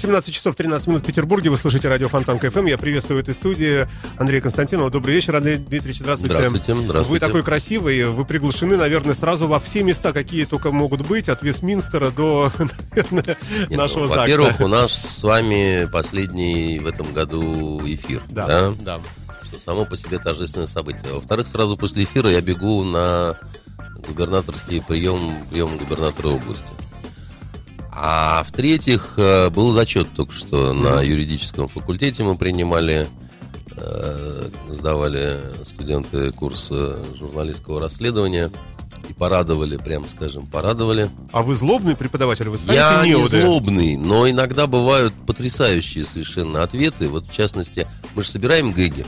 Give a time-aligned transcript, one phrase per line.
[0.00, 1.50] 17 часов 13 минут в Петербурге.
[1.50, 2.64] Вы слушаете радио Фонтан КФМ.
[2.64, 3.86] Я приветствую в этой студии
[4.16, 4.90] Андрея Константинова.
[4.90, 5.98] Добрый вечер, Андрей Дмитриевич.
[5.98, 6.34] Здравствуйте.
[6.34, 7.10] Здравствуйте, здравствуйте.
[7.10, 8.04] Вы такой красивый.
[8.04, 11.28] Вы приглашены, наверное, сразу во все места, какие только могут быть.
[11.28, 12.50] От Вестминстера до,
[12.90, 13.36] наверное,
[13.68, 14.20] Нет, нашего ну, ЗАГСа.
[14.20, 18.22] Во-первых, у нас с вами последний в этом году эфир.
[18.30, 18.74] Да, Да.
[18.80, 19.00] да.
[19.44, 21.12] Что само по себе торжественное событие.
[21.12, 23.38] Во-вторых, сразу после эфира я бегу на
[24.06, 26.64] губернаторский прием, прием губернатора области.
[27.92, 33.08] А в-третьих, э, был зачет только что на юридическом факультете мы принимали,
[33.76, 38.50] э, сдавали студенты курса журналистского расследования
[39.08, 41.10] и порадовали, прям скажем, порадовали.
[41.32, 42.48] А вы злобный преподаватель?
[42.48, 47.08] Вы Я не злобный, но иногда бывают потрясающие совершенно ответы.
[47.08, 49.04] Вот в частности, мы же собираем гэги.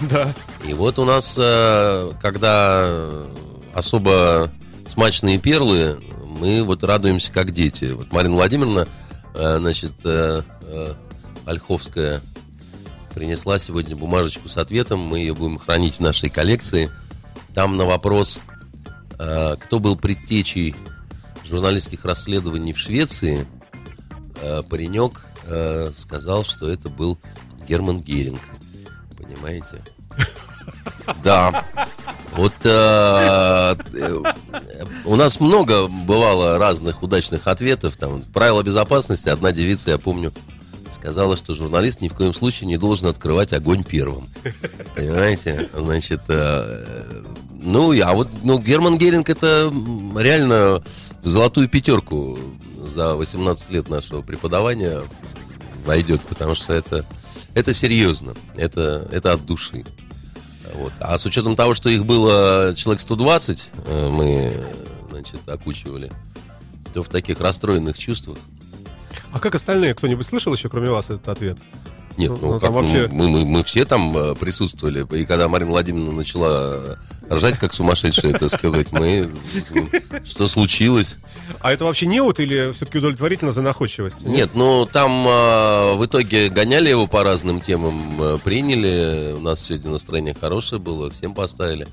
[0.00, 0.32] Да.
[0.66, 3.26] И вот у нас, э, когда
[3.74, 4.50] особо
[4.88, 5.98] смачные перлы,
[6.42, 7.92] мы вот радуемся как дети.
[7.92, 8.88] Вот Марина Владимировна,
[9.34, 10.94] э, значит, э, э,
[11.46, 12.20] Ольховская
[13.14, 14.98] принесла сегодня бумажечку с ответом.
[14.98, 16.90] Мы ее будем хранить в нашей коллекции.
[17.54, 18.40] Там на вопрос,
[19.16, 20.74] кто был предтечей
[21.44, 23.46] журналистских расследований в Швеции,
[24.68, 25.20] паренек
[25.94, 27.18] сказал, что это был
[27.68, 28.40] Герман Геринг.
[29.16, 29.80] Понимаете?
[31.22, 31.64] Да.
[32.32, 33.74] Вот э,
[35.04, 37.96] у нас много бывало разных удачных ответов.
[37.96, 39.28] Там правила безопасности.
[39.28, 40.32] Одна девица, я помню,
[40.92, 44.28] сказала, что журналист ни в коем случае не должен открывать огонь первым.
[44.94, 45.68] Понимаете?
[45.74, 47.24] Значит, э,
[47.60, 49.72] ну, а вот ну, Герман Геринг это
[50.16, 50.82] реально
[51.22, 52.38] золотую пятерку
[52.76, 55.02] за 18 лет нашего преподавания
[55.84, 57.06] войдет, потому что это,
[57.54, 59.84] это серьезно, это, это от души.
[60.74, 60.92] Вот.
[61.00, 64.24] А с учетом того, что их было человек 120, э, мы,
[64.56, 64.62] э,
[65.10, 66.10] значит, окучивали,
[66.92, 68.38] то в таких расстроенных чувствах.
[69.32, 69.94] А как остальные?
[69.94, 71.58] Кто-нибудь слышал еще, кроме вас, этот ответ?
[72.18, 75.06] Нет, Ну, ну, ну, как, вообще- мы, мы, мы все там э, присутствовали.
[75.16, 76.98] И когда Марина Владимировна начала
[77.30, 79.30] ржать, как сумасшедшая, это сказать, мы...
[80.24, 81.16] Что случилось?
[81.60, 84.20] А это вообще неуд или все-таки удовлетворительно за находчивость?
[84.26, 89.32] Нет, ну там э, в итоге гоняли его по разным темам, э, приняли.
[89.34, 91.88] У нас сегодня настроение хорошее было, всем поставили.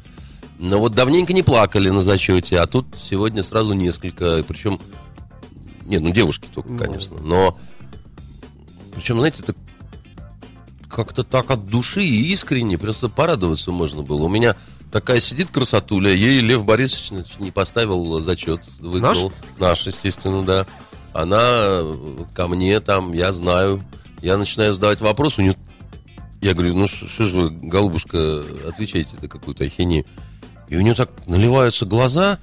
[0.57, 4.43] Но вот давненько не плакали на зачете, а тут сегодня сразу несколько.
[4.45, 4.79] Причем,
[5.85, 6.77] нет, ну девушки только, Ну.
[6.77, 7.17] конечно.
[7.21, 7.57] Но,
[8.93, 9.55] причем, знаете, это
[10.89, 14.23] как-то так от души и искренне, просто порадоваться можно было.
[14.23, 14.55] У меня
[14.91, 19.31] такая сидит красотуля, ей Лев Борисович не поставил зачет, выгнал.
[19.59, 20.65] Наш, естественно, да.
[21.13, 23.83] Она э, ко мне там, я знаю,
[24.21, 25.55] я начинаю задавать вопрос, у нее...
[26.41, 30.05] Я говорю, ну что же вы, голубушка, отвечаете это какую-то ахинею.
[30.69, 32.37] И у нее так наливаются глаза,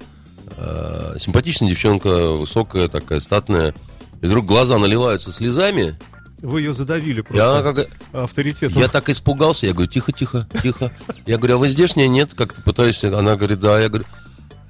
[0.57, 3.73] э, симпатичная девчонка, высокая такая, статная.
[4.21, 5.97] И вдруг глаза наливаются слезами,
[6.41, 7.43] Вы ее задавили просто
[7.73, 7.87] как...
[8.23, 8.79] авторитетом.
[8.81, 10.91] Я так испугался, я говорю, тихо, тихо, тихо.
[11.25, 12.07] Я говорю, а вы здешняя?
[12.07, 13.03] Нет, как-то пытаюсь.
[13.03, 13.79] Она говорит, да.
[13.79, 14.05] Я говорю,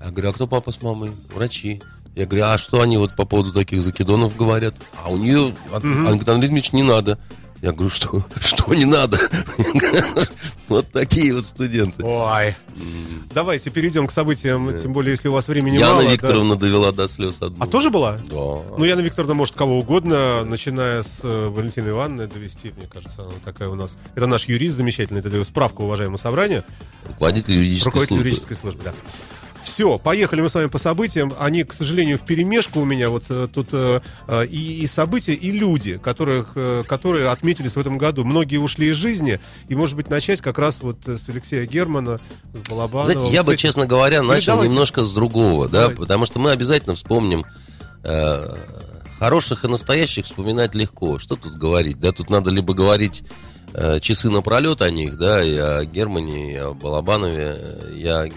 [0.04, 1.12] я говорю, а кто папа с мамой?
[1.34, 1.82] Врачи.
[2.16, 4.76] Я говорю, а что они вот по поводу таких закидонов говорят?
[5.04, 7.20] А у нее, Ан- Андрей Дмитриевич, не надо.
[7.62, 9.18] Я говорю, что, что не надо?
[10.68, 12.04] Вот такие вот студенты.
[12.04, 12.54] Ой.
[13.34, 16.04] Давайте перейдем к событиям, тем более, если у вас времени Яна мало.
[16.04, 16.12] да.
[16.12, 17.64] Викторовна довела до слез одну.
[17.64, 18.18] А тоже была?
[18.26, 18.36] Да.
[18.36, 23.32] Ну, Яна Викторовна может кого угодно, начиная с э, Валентины Ивановны довести, мне кажется, она
[23.46, 23.98] такая у нас.
[24.14, 26.66] Это наш юрист замечательный, это справку уважаемому собранию.
[27.08, 28.26] Руководитель юридической Руководитель службы.
[28.28, 28.94] юридической службы, да.
[29.68, 31.34] Все, поехали мы с вами по событиям.
[31.38, 35.34] Они, к сожалению, в перемешку у меня вот э, тут э, э, и, и события,
[35.34, 38.24] и люди, которых, э, которые отметились в этом году.
[38.24, 42.22] Многие ушли из жизни, и, может быть, начать как раз вот с Алексея Германа,
[42.54, 43.12] с Балабанова.
[43.12, 44.72] Знаете, я бы, этих- честно говоря, начал давайте.
[44.72, 46.02] немножко с другого, да, Давайте.
[46.02, 47.46] потому что мы обязательно вспомним
[48.04, 48.56] э,
[49.20, 51.20] хороших и настоящих вспоминать легко.
[51.20, 52.14] Что тут говорить, да?
[52.14, 53.24] Тут надо либо говорить
[53.74, 57.58] э, часы напролет о них, да, и о Германе, и о Балабанове.
[57.94, 58.28] Я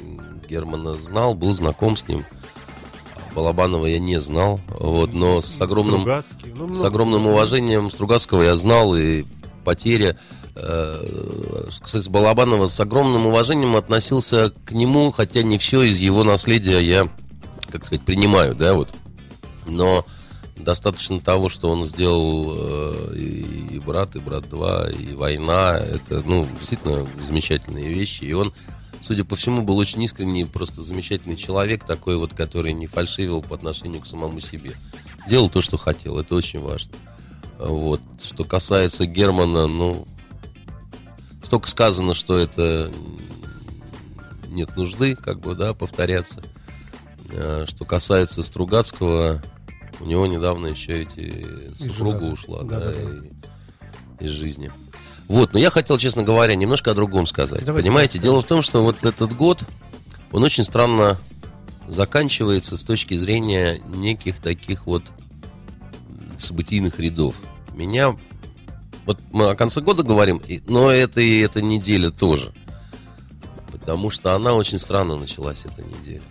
[0.55, 2.26] Германа знал, был знаком с ним.
[3.35, 6.05] Балабанова я не знал, вот, но с огромным
[6.55, 9.25] ну, с огромным уважением Стругацкого я знал, и
[9.64, 10.19] потеря.
[10.56, 16.81] э, Кстати, Балабанова с огромным уважением относился к нему, хотя не все из его наследия
[16.81, 17.08] я,
[17.70, 18.88] как сказать, принимаю, да, вот.
[19.67, 20.05] Но
[20.56, 26.20] достаточно того, что он сделал э, и, и брат, и брат 2, и война, это,
[26.26, 28.25] ну, действительно замечательные вещи.
[28.25, 28.53] И он
[29.00, 33.55] судя по всему, был очень искренний, просто замечательный человек, такой вот, который не фальшивил по
[33.55, 34.75] отношению к самому себе.
[35.29, 36.93] Делал то, что хотел, это очень важно.
[37.58, 38.00] Вот.
[38.23, 40.06] Что касается Германа, ну,
[41.43, 42.91] столько сказано, что это
[44.49, 46.43] нет нужды, как бы, да, повторяться.
[47.32, 49.43] А, что касается Стругацкого,
[50.00, 52.93] у него недавно еще эти супруга жена, ушла, да, да, да,
[54.20, 54.70] и, из жизни.
[55.31, 57.65] Вот, но я хотел, честно говоря, немножко о другом сказать.
[57.65, 59.65] Давайте Понимаете, дело в том, что вот этот год,
[60.32, 61.19] он очень странно
[61.87, 65.05] заканчивается с точки зрения неких таких вот
[66.37, 67.37] событийных рядов.
[67.75, 68.17] Меня
[69.06, 72.53] вот мы о конце года говорим, но это и эта неделя тоже.
[73.71, 76.25] Потому что она очень странно началась, эта неделя.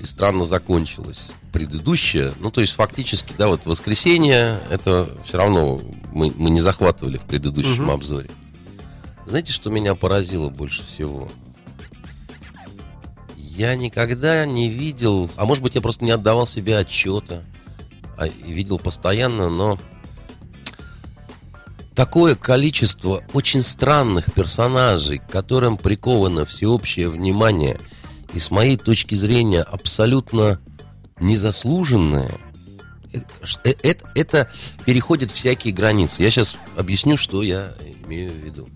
[0.00, 1.28] И странно закончилась.
[1.56, 5.80] Предыдущая, ну, то есть фактически, да, вот воскресенье, это все равно
[6.12, 7.92] мы, мы не захватывали в предыдущем угу.
[7.92, 8.28] обзоре.
[9.26, 11.30] Знаете, что меня поразило больше всего?
[13.38, 17.42] Я никогда не видел, а может быть, я просто не отдавал себе отчета,
[18.18, 19.78] а видел постоянно, но
[21.94, 27.80] такое количество очень странных персонажей, к которым приковано всеобщее внимание,
[28.34, 30.60] и с моей точки зрения абсолютно
[31.20, 32.30] незаслуженное,
[33.12, 34.50] это, это, это
[34.84, 36.22] переходит всякие границы.
[36.22, 37.72] Я сейчас объясню, что я
[38.06, 38.68] имею в виду.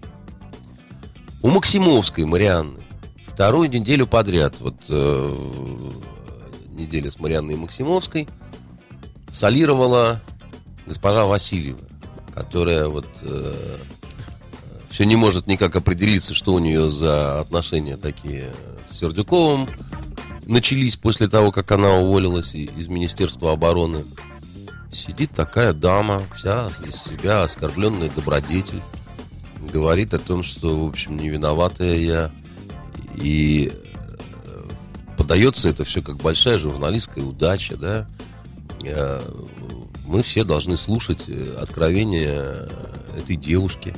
[1.43, 2.81] У Максимовской Марианны
[3.27, 5.37] вторую неделю подряд, вот э,
[6.71, 8.29] неделя с Марианной Максимовской,
[9.33, 10.21] солировала
[10.87, 11.91] госпожа Васильева
[12.41, 13.77] которая вот э,
[14.89, 18.53] все не может никак определиться, что у нее за отношения такие
[18.87, 19.69] с Сердюковым
[20.51, 24.05] начались после того, как она уволилась из Министерства обороны.
[24.93, 28.83] Сидит такая дама, вся из себя оскорбленная добродетель,
[29.73, 32.31] говорит о том, что, в общем, не виноватая я.
[33.15, 34.69] И э,
[35.17, 38.09] подается это все как большая журналистская удача, да.
[38.83, 39.23] Э,
[40.07, 42.69] мы все должны слушать э, откровения
[43.17, 43.95] этой девушки,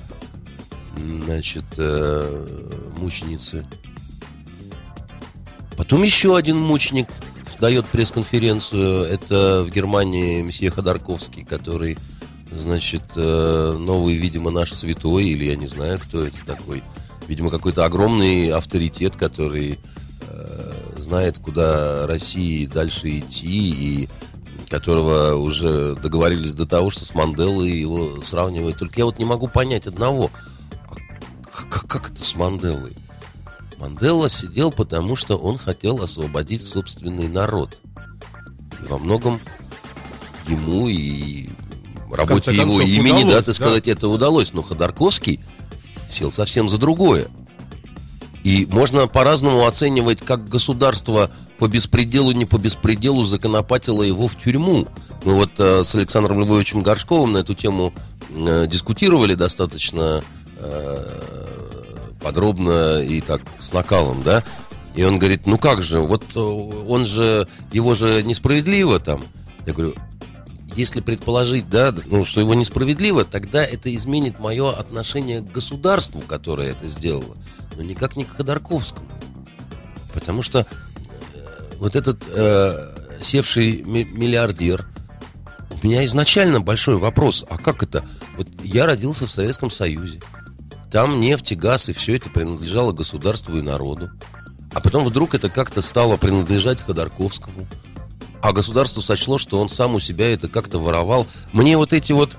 [1.24, 1.64] значит,
[2.98, 3.64] мученицы.
[5.76, 7.08] Потом еще один мученик
[7.60, 9.04] дает пресс-конференцию.
[9.04, 11.98] Это в Германии месье Ходорковский, который,
[12.50, 16.82] значит, э, новый, видимо, наш святой, или я не знаю, кто это такой.
[17.28, 19.78] Видимо, какой-то огромный авторитет, который
[21.02, 24.08] знает, куда России дальше идти и
[24.70, 28.78] которого уже договорились до того, что с Манделой его сравнивают.
[28.78, 30.30] Только я вот не могу понять одного.
[31.52, 32.96] Как, как это с Манделой?
[33.82, 37.80] Мандела сидел, потому что он хотел освободить собственный народ.
[38.80, 39.40] И во многом
[40.46, 41.48] ему и
[42.12, 44.52] работе его имени, удалось, да, так сказать, это удалось.
[44.52, 45.40] Но Ходорковский
[46.06, 47.26] сел совсем за другое.
[48.44, 54.86] И можно по-разному оценивать, как государство по беспределу, не по беспределу законопатило его в тюрьму.
[55.24, 57.92] Мы вот э, с Александром Львовичем Горшковым на эту тему
[58.30, 60.22] э, дискутировали достаточно
[60.58, 61.41] э,
[62.22, 64.42] подробно и так с накалом, да.
[64.94, 69.24] И он говорит, ну как же, вот э, он же, его же несправедливо там.
[69.66, 69.94] Я говорю,
[70.76, 76.70] если предположить, да, ну, что его несправедливо, тогда это изменит мое отношение к государству, которое
[76.70, 77.36] это сделало
[77.76, 79.08] но никак не к Ходорковскому.
[80.12, 80.64] Потому что э,
[81.78, 84.86] вот этот э, севший миллиардер,
[85.70, 88.04] у меня изначально большой вопрос, а как это?
[88.36, 90.20] Вот я родился в Советском Союзе,
[90.92, 94.10] там нефть и газ и все это принадлежало государству и народу.
[94.72, 97.66] А потом вдруг это как-то стало принадлежать Ходорковскому.
[98.42, 101.26] А государство сочло, что он сам у себя это как-то воровал.
[101.52, 102.36] Мне вот эти вот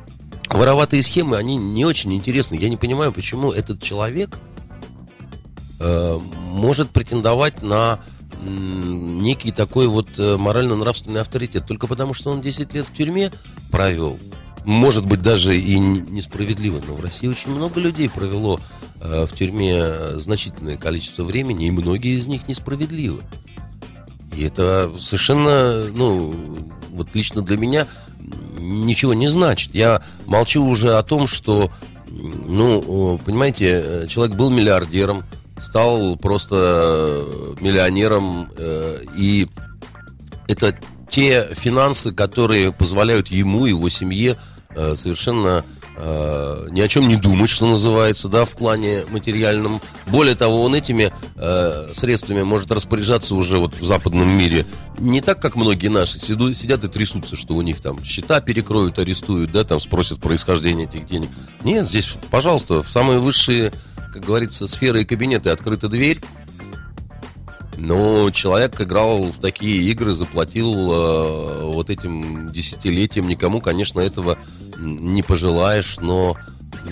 [0.50, 2.56] вороватые схемы, они не очень интересны.
[2.56, 4.40] Я не понимаю, почему этот человек
[5.84, 8.00] Э, может претендовать на
[8.42, 11.66] некий такой вот э, морально-нравственный авторитет.
[11.68, 13.32] Только потому, что он 10 лет в тюрьме
[13.70, 14.18] провел.
[14.66, 18.60] Может быть, даже и несправедливо, но в России очень много людей провело
[19.02, 23.24] э, в тюрьме значительное количество времени, и многие из них несправедливы.
[24.38, 26.34] И это совершенно, ну,
[26.92, 27.88] вот лично для меня
[28.58, 29.76] ничего не значит.
[29.76, 31.70] Я молчу уже о том, что,
[32.10, 35.24] ну, понимаете, человек был миллиардером,
[35.60, 39.48] стал просто э, миллионером, э, и
[40.48, 40.78] это
[41.10, 44.38] те финансы, которые позволяют ему и его семье
[44.76, 45.64] э, совершенно
[45.96, 49.82] э, ни о чем не думать, что называется, да, в плане материальном.
[50.08, 54.66] Более того, он этими э, средствами может распоряжаться уже вот в западном мире
[55.00, 59.00] не так, как многие наши сиду, сидят и трясутся, что у них там счета перекроют,
[59.00, 61.30] арестуют, да, там спросят происхождение этих денег.
[61.64, 63.72] Нет, здесь, пожалуйста, в самые высшие,
[64.12, 66.22] как говорится, сферы и кабинеты открыта дверь.
[67.84, 73.28] Но человек играл в такие игры, заплатил э, вот этим десятилетиям.
[73.28, 74.38] Никому, конечно, этого
[74.78, 76.38] не пожелаешь, но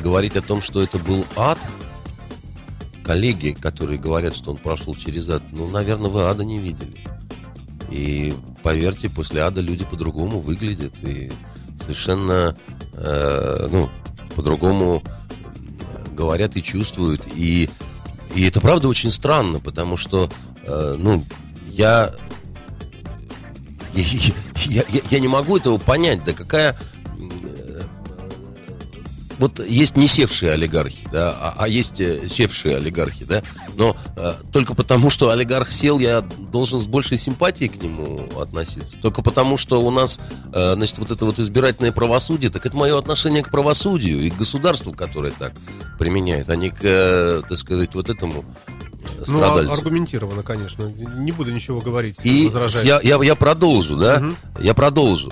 [0.03, 1.57] говорить о том, что это был ад,
[3.05, 7.07] коллеги, которые говорят, что он прошел через ад, ну, наверное, вы ада не видели.
[7.89, 11.31] И поверьте, после ада люди по-другому выглядят и
[11.79, 12.53] совершенно,
[12.95, 13.89] э, ну,
[14.35, 15.01] по-другому
[16.11, 17.21] говорят и чувствуют.
[17.33, 17.69] И,
[18.35, 20.29] и это правда очень странно, потому что
[20.63, 21.23] Э, ну,
[21.69, 22.11] я,
[23.93, 26.77] я, я, я не могу этого понять, да какая
[29.39, 33.43] вот есть не севшие олигархи, да, а, а есть э, севшие олигархи, да,
[33.75, 38.99] но э, только потому, что олигарх сел, я должен с большей симпатией к нему относиться.
[38.99, 40.19] Только потому, что у нас,
[40.53, 44.37] э, значит, вот это вот избирательное правосудие, так это мое отношение к правосудию и к
[44.37, 45.53] государству, которое так
[45.97, 48.45] применяет, а не к, э, так сказать, вот этому
[49.23, 49.77] страдальцев.
[49.77, 50.85] Ну, аргументированно, конечно.
[50.85, 52.17] Не буду ничего говорить.
[52.23, 52.51] И
[52.83, 54.17] я, я, я продолжу, да?
[54.17, 54.63] Угу.
[54.63, 55.31] Я продолжу.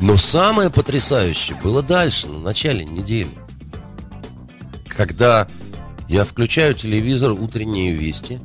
[0.00, 3.30] Но самое потрясающее было дальше, на начале недели.
[4.88, 5.48] Когда
[6.08, 8.40] я включаю телевизор «Утренние вести»,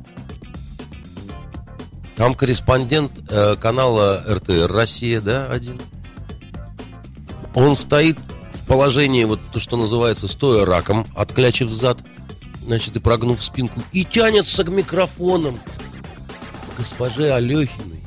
[2.16, 5.80] там корреспондент э, канала РТР «Россия», да, один.
[7.54, 8.18] Он стоит
[8.52, 12.04] в положении, вот то, что называется, стоя раком, отклячив зад–
[12.70, 15.58] значит, и прогнув спинку, и тянется к микрофонам
[16.78, 18.00] госпоже Алехиной,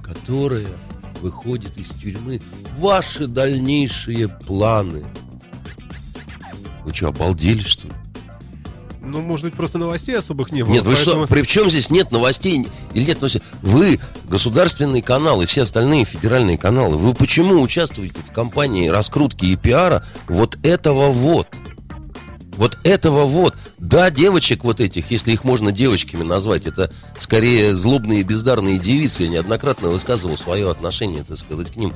[0.00, 0.68] которая
[1.26, 2.40] выходит из тюрьмы.
[2.78, 5.02] Ваши дальнейшие планы.
[6.84, 7.94] Вы что, обалдели, что ли?
[9.02, 10.72] Ну, может быть, просто новостей особых не было.
[10.72, 11.26] Нет, вы поэтому...
[11.26, 13.42] что, при чем здесь нет новостей или нет новостей?
[13.62, 19.56] Вы, государственный канал и все остальные федеральные каналы, вы почему участвуете в кампании раскрутки и
[19.56, 21.48] пиара вот этого вот?
[22.56, 23.54] Вот этого вот.
[23.78, 29.24] Да, девочек вот этих, если их можно девочками назвать, это скорее злобные бездарные девицы.
[29.24, 31.92] Я неоднократно высказывал свое отношение, так сказать, к ним.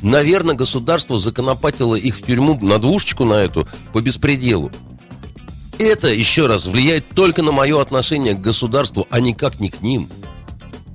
[0.00, 4.70] Наверное, государство законопатило их в тюрьму на двушечку на эту по беспределу.
[5.78, 10.08] Это, еще раз, влияет только на мое отношение к государству, а никак не к ним.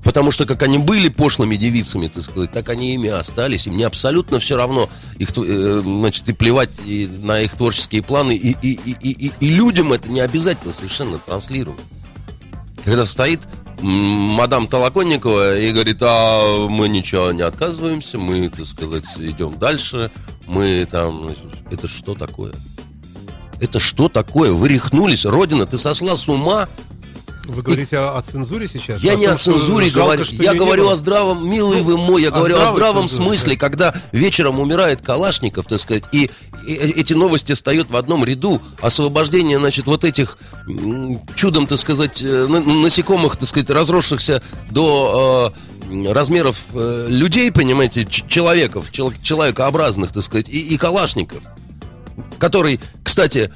[0.04, 3.68] Потому что как они были пошлыми девицами, так сказать, так они ими остались.
[3.68, 8.36] И мне абсолютно все равно их, э, значит, и плевать и на их творческие планы.
[8.36, 11.82] И, и, и, и, и людям это не обязательно совершенно транслировать.
[12.84, 13.42] Когда стоит
[13.82, 20.12] мадам Толоконникова и говорит, а мы ничего не отказываемся, мы, так сказать, идем дальше,
[20.48, 21.30] мы там...
[21.72, 22.54] Это что такое?
[23.60, 24.52] Это что такое?
[24.52, 25.26] Вы рехнулись?
[25.26, 26.68] Родина, ты сошла с ума?
[27.50, 28.00] Вы говорите и...
[28.00, 29.02] о, о цензуре сейчас?
[29.02, 30.24] Я о не том, о цензуре говорю.
[30.32, 33.60] Я говорю о здравом, милый ну, вы мой, я говорю о здравом цензуре, смысле, да.
[33.60, 36.30] когда вечером умирает Калашников, так сказать, и,
[36.66, 38.62] и эти новости встают в одном ряду.
[38.82, 40.38] Освобождение, значит, вот этих
[41.36, 45.54] чудом, так сказать, э, насекомых, так сказать, разросшихся до
[45.90, 51.40] э, размеров э, людей, понимаете, человеков, человекообразных, так сказать, и, и Калашников,
[52.38, 53.52] который, кстати,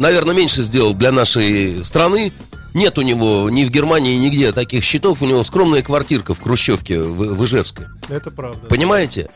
[0.00, 2.32] наверное, меньше сделал для нашей страны.
[2.74, 5.22] Нет у него ни в Германии, нигде таких счетов.
[5.22, 7.88] У него скромная квартирка в Хрущевке, в, в Ижевске.
[8.08, 8.66] Это правда.
[8.68, 9.28] Понимаете?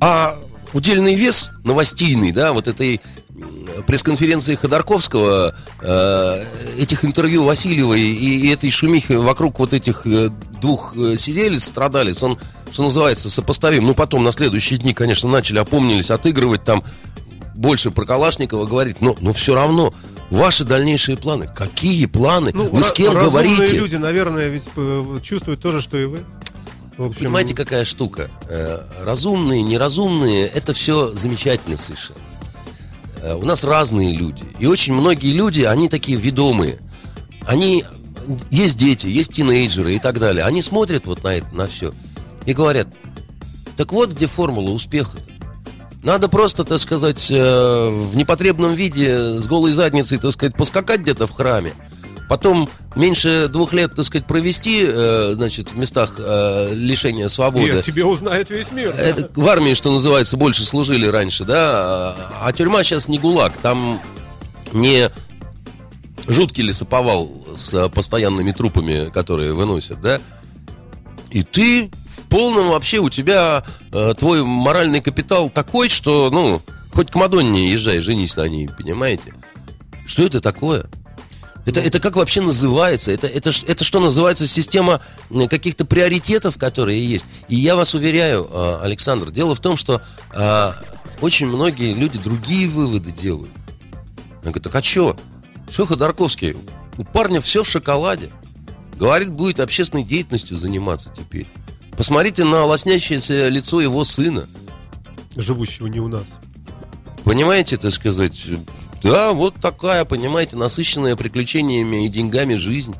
[0.00, 0.38] А
[0.72, 3.00] удельный вес новостейный, да, вот этой
[3.86, 6.44] пресс-конференции Ходорковского, э,
[6.78, 10.30] этих интервью Васильевой и, и этой шумихи вокруг вот этих э,
[10.60, 12.38] двух э, сидели, страдалец, он,
[12.70, 13.84] что называется, сопоставим.
[13.84, 16.84] Ну, потом на следующие дни, конечно, начали опомнились, отыгрывать там
[17.54, 19.92] больше про Калашникова говорить, но, но все равно
[20.30, 21.48] ваши дальнейшие планы.
[21.54, 22.50] Какие планы?
[22.52, 23.74] Ну, вы с кем говорите?
[23.74, 26.24] люди, наверное, ведь э, чувствуют то же, что и вы.
[26.96, 27.24] В общем...
[27.24, 28.30] Понимаете, какая штука?
[28.48, 32.18] Э, разумные, неразумные, это все замечательно совершенно.
[33.22, 34.44] Э, у нас разные люди.
[34.58, 36.78] И очень многие люди, они такие ведомые.
[37.46, 37.84] Они,
[38.50, 40.44] есть дети, есть тинейджеры и так далее.
[40.44, 41.92] Они смотрят вот на это, на все.
[42.46, 42.88] И говорят,
[43.76, 45.33] так вот где формула успеха-то.
[46.04, 51.26] Надо просто, так сказать, э, в непотребном виде с голой задницей, так сказать, поскакать где-то
[51.26, 51.72] в храме.
[52.28, 57.72] Потом меньше двух лет, так сказать, провести, э, значит, в местах э, лишения свободы.
[57.72, 58.90] Нет, тебе узнает весь мир.
[58.90, 62.14] Это, в армии, что называется, больше служили раньше, да.
[62.42, 63.56] А тюрьма сейчас не ГУЛАГ.
[63.62, 63.98] Там
[64.72, 65.10] не
[66.28, 70.20] жуткий лесоповал с постоянными трупами, которые выносят, да.
[71.30, 71.90] И ты
[72.34, 73.62] полном вообще у тебя
[73.92, 76.60] э, твой моральный капитал такой, что, ну,
[76.92, 79.32] хоть к Мадонне езжай, женись на ней, понимаете?
[80.04, 80.86] Что это такое?
[81.64, 83.12] Это, это как вообще называется?
[83.12, 85.00] Это, это, это что называется система
[85.48, 87.26] каких-то приоритетов, которые есть?
[87.46, 90.74] И я вас уверяю, а, Александр, дело в том, что а,
[91.20, 93.52] очень многие люди другие выводы делают.
[94.42, 95.16] Я говорю, так а что?
[95.70, 96.56] Что Ходорковский?
[96.98, 98.32] У парня все в шоколаде.
[98.96, 101.46] Говорит, будет общественной деятельностью заниматься теперь.
[101.96, 104.46] Посмотрите на лоснящееся лицо его сына.
[105.36, 106.24] Живущего не у нас.
[107.24, 108.44] Понимаете, так сказать,
[109.02, 112.94] да, вот такая, понимаете, насыщенная приключениями и деньгами жизнь.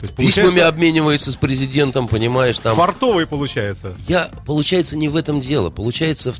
[0.00, 2.76] То есть, Письмами обменивается с президентом, понимаешь, там.
[2.76, 3.94] Фартовый получается.
[4.06, 5.70] Я, получается, не в этом дело.
[5.70, 6.38] Получается, в-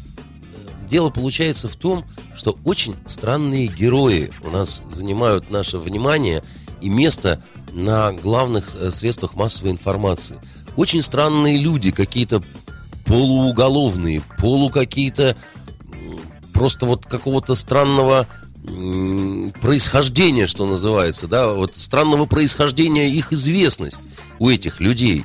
[0.86, 2.04] дело получается в том,
[2.36, 6.42] что очень странные герои у нас занимают наше внимание
[6.82, 10.36] и место на главных э, средствах массовой информации.
[10.76, 12.42] Очень странные люди, какие-то
[13.06, 15.36] полууголовные, полу какие-то
[16.52, 18.26] просто вот какого-то странного
[19.60, 24.00] происхождения, что называется, да, вот странного происхождения их известность
[24.38, 25.24] у этих людей.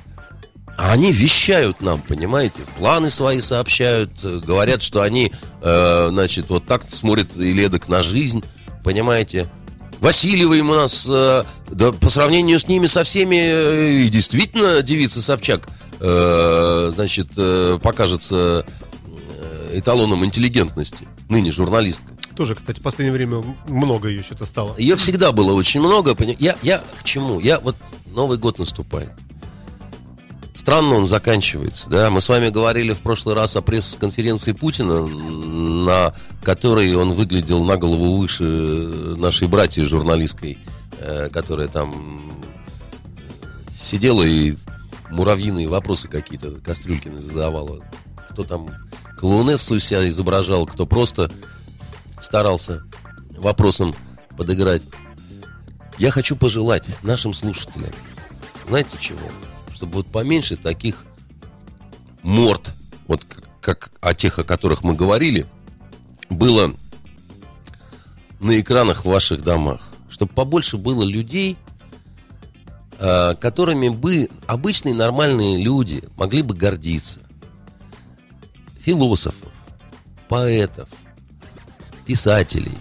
[0.77, 6.65] А они вещают нам, понимаете, планы свои сообщают, э, говорят, что они, э, значит, вот
[6.65, 8.43] так смотрят или эдак на жизнь,
[8.81, 9.49] понимаете.
[9.99, 14.81] Васильева им у нас, э, да, по сравнению с ними со всеми, э, и действительно
[14.81, 15.67] девица Собчак,
[15.99, 18.65] э, значит, э, покажется
[19.71, 22.07] эталоном интеллигентности, ныне журналистка.
[22.35, 24.75] Тоже, кстати, в последнее время много ее что-то стало.
[24.77, 26.15] Ее всегда было очень много.
[26.39, 27.39] Я, я к чему?
[27.39, 27.75] Я вот
[28.07, 29.11] Новый год наступает.
[30.59, 32.09] Странно он заканчивается, да.
[32.09, 36.13] Мы с вами говорили в прошлый раз о пресс-конференции Путина, на
[36.43, 40.57] которой он выглядел на голову выше нашей братьи журналистской,
[40.99, 42.33] э, которая там
[43.71, 44.57] сидела и
[45.09, 47.79] муравьиные вопросы какие-то Кастрюлькины задавала.
[48.29, 48.67] Кто там
[49.17, 51.31] клоунессу себя изображал, кто просто
[52.19, 52.83] старался
[53.37, 53.95] вопросом
[54.35, 54.83] подыграть.
[55.97, 57.93] Я хочу пожелать нашим слушателям,
[58.67, 59.21] знаете чего?
[59.79, 61.05] Чтобы вот поменьше таких
[62.21, 62.73] морд,
[63.07, 65.45] вот как, как о тех, о которых мы говорили,
[66.29, 66.73] было
[68.41, 69.87] на экранах в ваших домах.
[70.09, 71.55] Чтобы побольше было людей,
[72.97, 77.21] э, которыми бы обычные нормальные люди могли бы гордиться.
[78.81, 79.53] Философов,
[80.27, 80.89] поэтов,
[82.05, 82.77] писателей,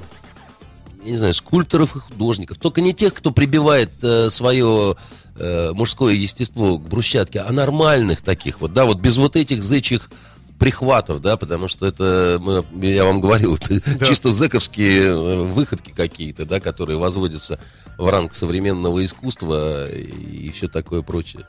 [1.04, 2.58] я не знаю, скульпторов и художников.
[2.58, 4.96] Только не тех, кто прибивает э, свое
[5.38, 10.10] э, мужское естество к брусчатке, а нормальных таких вот, да, вот без вот этих зычьих
[10.58, 14.04] прихватов, да, потому что это, мы- я вам говорил, это Да.
[14.06, 17.60] чисто зэковские э, выходки какие-то, да, которые возводятся
[17.96, 21.46] в ранг современного искусства и все такое прочее.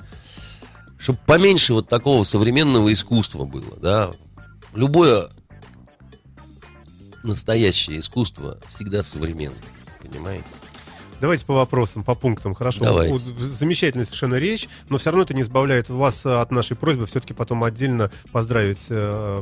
[1.00, 4.12] Чтобы поменьше вот такого современного искусства было, да.
[4.76, 5.30] Любое
[7.24, 9.58] настоящее искусство всегда современное,
[10.02, 10.46] понимаете?
[11.22, 12.80] Давайте по вопросам, по пунктам, хорошо?
[12.82, 13.18] Давайте.
[13.40, 17.34] Замечательная совершенно речь, но все равно это не избавляет вас э, от нашей просьбы все-таки
[17.34, 19.42] потом отдельно поздравить э,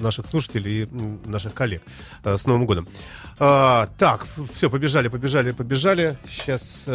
[0.00, 0.88] наших слушателей и
[1.28, 1.82] наших коллег
[2.24, 2.88] э, с Новым годом.
[3.38, 6.16] А, так, все, побежали, побежали, побежали.
[6.28, 6.86] Сейчас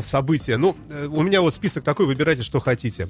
[0.00, 0.56] события.
[0.58, 0.76] Ну,
[1.10, 3.08] у меня вот список такой, выбирайте, что хотите.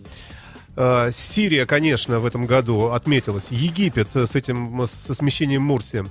[0.75, 3.49] Сирия, конечно, в этом году отметилась.
[3.51, 6.07] Египет с этим, со смещением Мурси.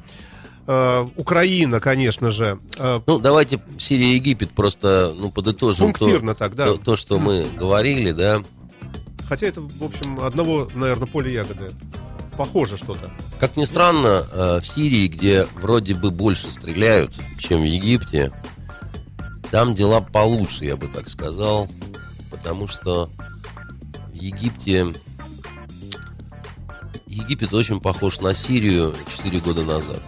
[0.74, 2.58] Э, Украина, конечно же.
[2.78, 5.88] Э, Ну, давайте Сирия и Египет просто, ну, подытожим.
[5.88, 6.66] Пунктирно то, так, да.
[6.68, 8.42] То, то, что мы говорили, да.
[9.28, 11.72] Хотя это, в общем, одного, наверное, поля ягоды.
[12.38, 13.12] Похоже что-то.
[13.40, 18.32] Как ни странно, э, в Сирии, где вроде бы больше стреляют, чем в Египте,
[19.50, 21.68] там дела получше, я бы так сказал.
[22.30, 23.10] Потому что
[24.08, 24.94] в Египте...
[27.08, 30.02] Египет очень похож на Сирию 4 года назад.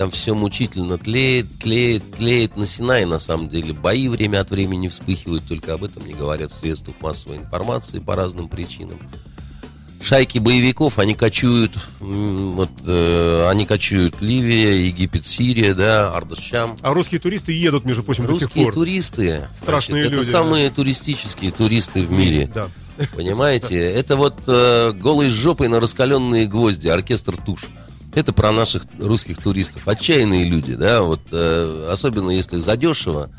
[0.00, 3.74] Там все мучительно тлеет, тлеет, тлеет на Синае, на самом деле.
[3.74, 8.16] Бои время от времени вспыхивают, только об этом не говорят в средствах массовой информации по
[8.16, 8.98] разным причинам
[10.02, 16.76] шайки боевиков, они кочуют, вот, э, они кочуют Ливия, Египет, Сирия, да, Ардашам.
[16.80, 18.72] А русские туристы едут, между прочим, до сих Русские пор.
[18.72, 22.68] туристы, Страшные значит, люди, это самые туристические туристы в мире, Да.
[23.14, 23.76] понимаете?
[23.78, 27.66] Это вот э, голой жопой на раскаленные гвозди, оркестр туш.
[28.14, 29.86] Это про наших русских туристов.
[29.86, 33.30] Отчаянные люди, да, вот, э, особенно если задешево.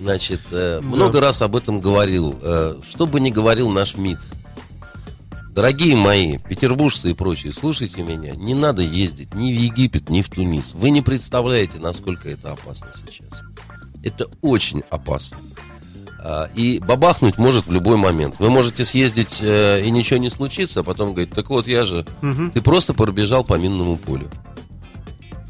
[0.00, 2.38] Значит, э, много раз об этом говорил.
[2.42, 4.18] Э, что бы ни говорил наш МИД,
[5.54, 8.34] Дорогие мои, петербуржцы и прочие, слушайте меня.
[8.34, 10.72] Не надо ездить ни в Египет, ни в Тунис.
[10.74, 13.28] Вы не представляете, насколько это опасно сейчас.
[14.02, 15.38] Это очень опасно.
[16.26, 18.36] А, И бабахнуть может в любой момент.
[18.38, 22.06] Вы можете съездить э, и ничего не случится, а потом говорить, так вот я же,
[22.54, 24.30] ты просто пробежал по минному полю.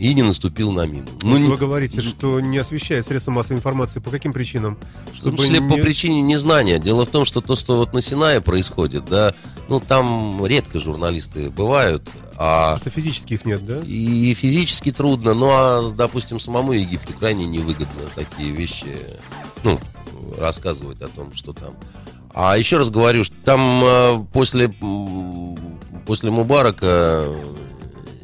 [0.00, 1.06] И не наступил на мину.
[1.22, 4.00] Ну, не- Вы говорите, что не освещает средства массовой информации.
[4.00, 4.76] По каким причинам?
[5.16, 6.78] В том числе по не- причине незнания.
[6.80, 9.32] Дело в том, что то, что вот на Синае происходит, да,
[9.68, 13.80] ну там редко журналисты бывают, а Что физически их нет, да?
[13.86, 18.86] и физически трудно, ну а, допустим, самому Египту крайне невыгодно такие вещи,
[19.62, 19.78] ну,
[20.36, 21.76] рассказывать о том, что там.
[22.32, 24.74] А еще раз говорю, что там э, после,
[26.06, 27.34] после Мубарака э,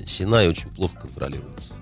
[0.07, 1.75] Синай очень плохо контролируется.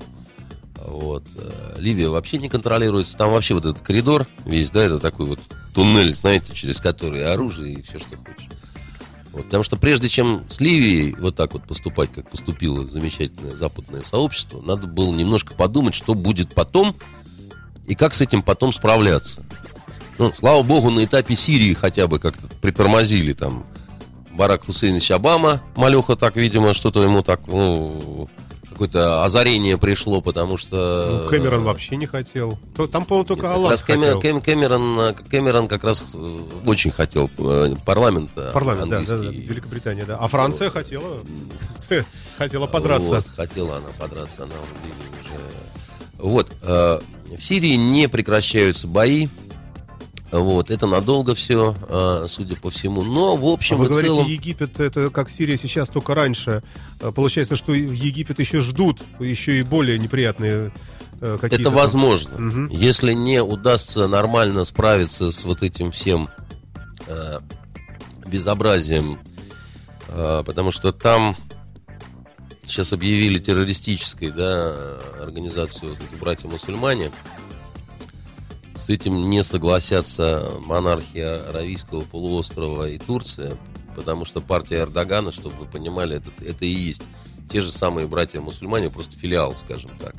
[0.77, 1.25] Вот.
[1.37, 3.17] э, Ливия вообще не контролируется.
[3.17, 5.41] Там вообще вот этот коридор весь, да, это такой вот
[5.75, 8.49] туннель, знаете, через который оружие и все, что хочешь.
[9.33, 14.03] Вот, потому что прежде чем с Ливией вот так вот поступать, как поступило замечательное западное
[14.03, 16.95] сообщество, надо было немножко подумать, что будет потом
[17.87, 19.43] и как с этим потом справляться.
[20.19, 23.65] Ну, слава богу, на этапе Сирии хотя бы как-то притормозили там
[24.33, 28.29] Барак Хусейнович Обама, малеха так, видимо, что-то ему так, ну,
[28.69, 31.23] какое-то озарение пришло, потому что...
[31.25, 32.59] Ну, Кэмерон вообще не хотел.
[32.93, 34.21] Там, по-моему, только Нет, Аллах Кэмер- хотел.
[34.21, 39.19] Кэм- Кэмерон, э, Кэмерон как раз э, очень хотел э, парламент э, Парламент, да, да,
[39.19, 40.17] да, Великобритания, да.
[40.19, 41.25] А Франция хотела,
[42.39, 43.09] хотела подраться.
[43.11, 45.43] Вот, хотела она подраться, она уже.
[46.19, 47.01] Вот, э,
[47.37, 49.27] в Сирии не прекращаются бои.
[50.31, 51.75] Вот, это надолго все,
[52.29, 53.03] судя по всему.
[53.03, 54.27] Но, в А общем вы и говорите, целом...
[54.27, 56.63] Египет это как Сирия сейчас, только раньше.
[57.01, 60.73] А, Получается, что в Египет еще ждут еще и более неприятные
[61.21, 61.63] э, какие-то...
[61.63, 62.39] Это возможно.
[62.39, 62.69] Мгм.
[62.69, 66.29] Если не удастся нормально справиться с вот этим всем
[67.07, 67.39] э,
[68.27, 69.19] безобразием,
[70.09, 71.37] э, потому что там
[72.67, 77.11] сейчас объявили террористической, да, организацию вот эти братья-мусульмане.
[78.79, 83.59] С этим не согласятся монархи Аравийского полуострова и Турция,
[83.97, 87.03] потому что партия Эрдогана, чтобы вы понимали, это, это и есть
[87.51, 90.15] те же самые братья-мусульмане, просто филиал, скажем так.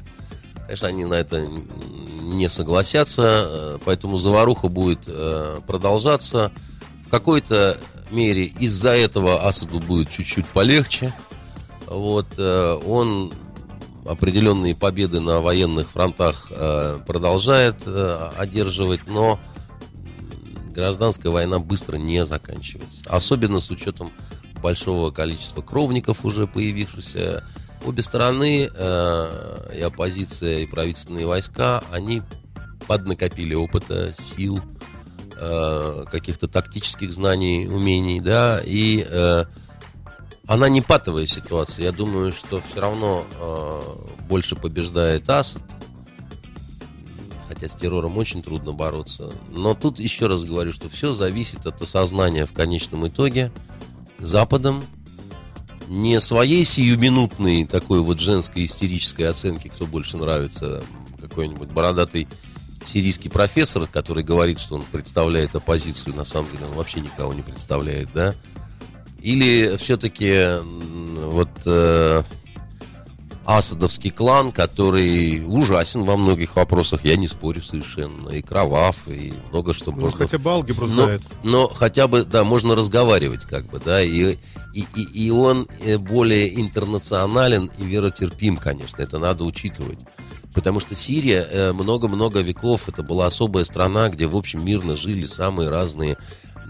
[0.64, 6.52] Конечно, они на это не согласятся, э, поэтому заваруха будет э, продолжаться.
[7.06, 7.80] В какой-то
[8.12, 11.14] мере из-за этого Асаду будет чуть-чуть полегче.
[11.88, 13.34] Вот, э, он
[14.10, 19.40] определенные победы на военных фронтах э, продолжает э, одерживать, но
[20.74, 23.04] гражданская война быстро не заканчивается.
[23.08, 24.12] Особенно с учетом
[24.64, 27.44] большого количества кровников уже появившихся.
[27.86, 32.24] Обе стороны, э, и оппозиция, и правительственные войска, они
[32.88, 34.60] поднакопили опыта, сил,
[36.12, 39.08] каких-то тактических знаний, умений, да, и
[40.50, 41.86] она не патовая ситуация.
[41.86, 43.82] Я думаю, что все равно э,
[44.28, 45.62] больше побеждает Асад,
[47.48, 49.32] хотя с террором очень трудно бороться.
[49.52, 53.52] Но тут еще раз говорю, что все зависит от осознания в конечном итоге
[54.18, 54.84] Западом,
[55.88, 60.84] не своей сиюминутной такой вот женской истерической оценки, кто больше нравится,
[61.22, 62.28] какой-нибудь бородатый
[62.84, 67.44] сирийский профессор, который говорит, что он представляет оппозицию, на самом деле он вообще никого не
[67.44, 68.34] представляет, да?
[69.22, 70.60] Или все-таки
[71.26, 72.24] вот э,
[73.46, 79.74] Асадовский клан, который ужасен во многих вопросах, я не спорю совершенно, и кровав, и много
[79.74, 81.22] что Ну, можно хотя бы алгебру но, знает.
[81.44, 84.38] но хотя бы, да, можно разговаривать, как бы, да, и,
[84.76, 90.00] и, и, и он э, более интернационален и веротерпим, конечно, это надо учитывать.
[90.54, 95.26] Потому что Сирия э, много-много веков, это была особая страна, где, в общем, мирно жили
[95.26, 96.18] самые разные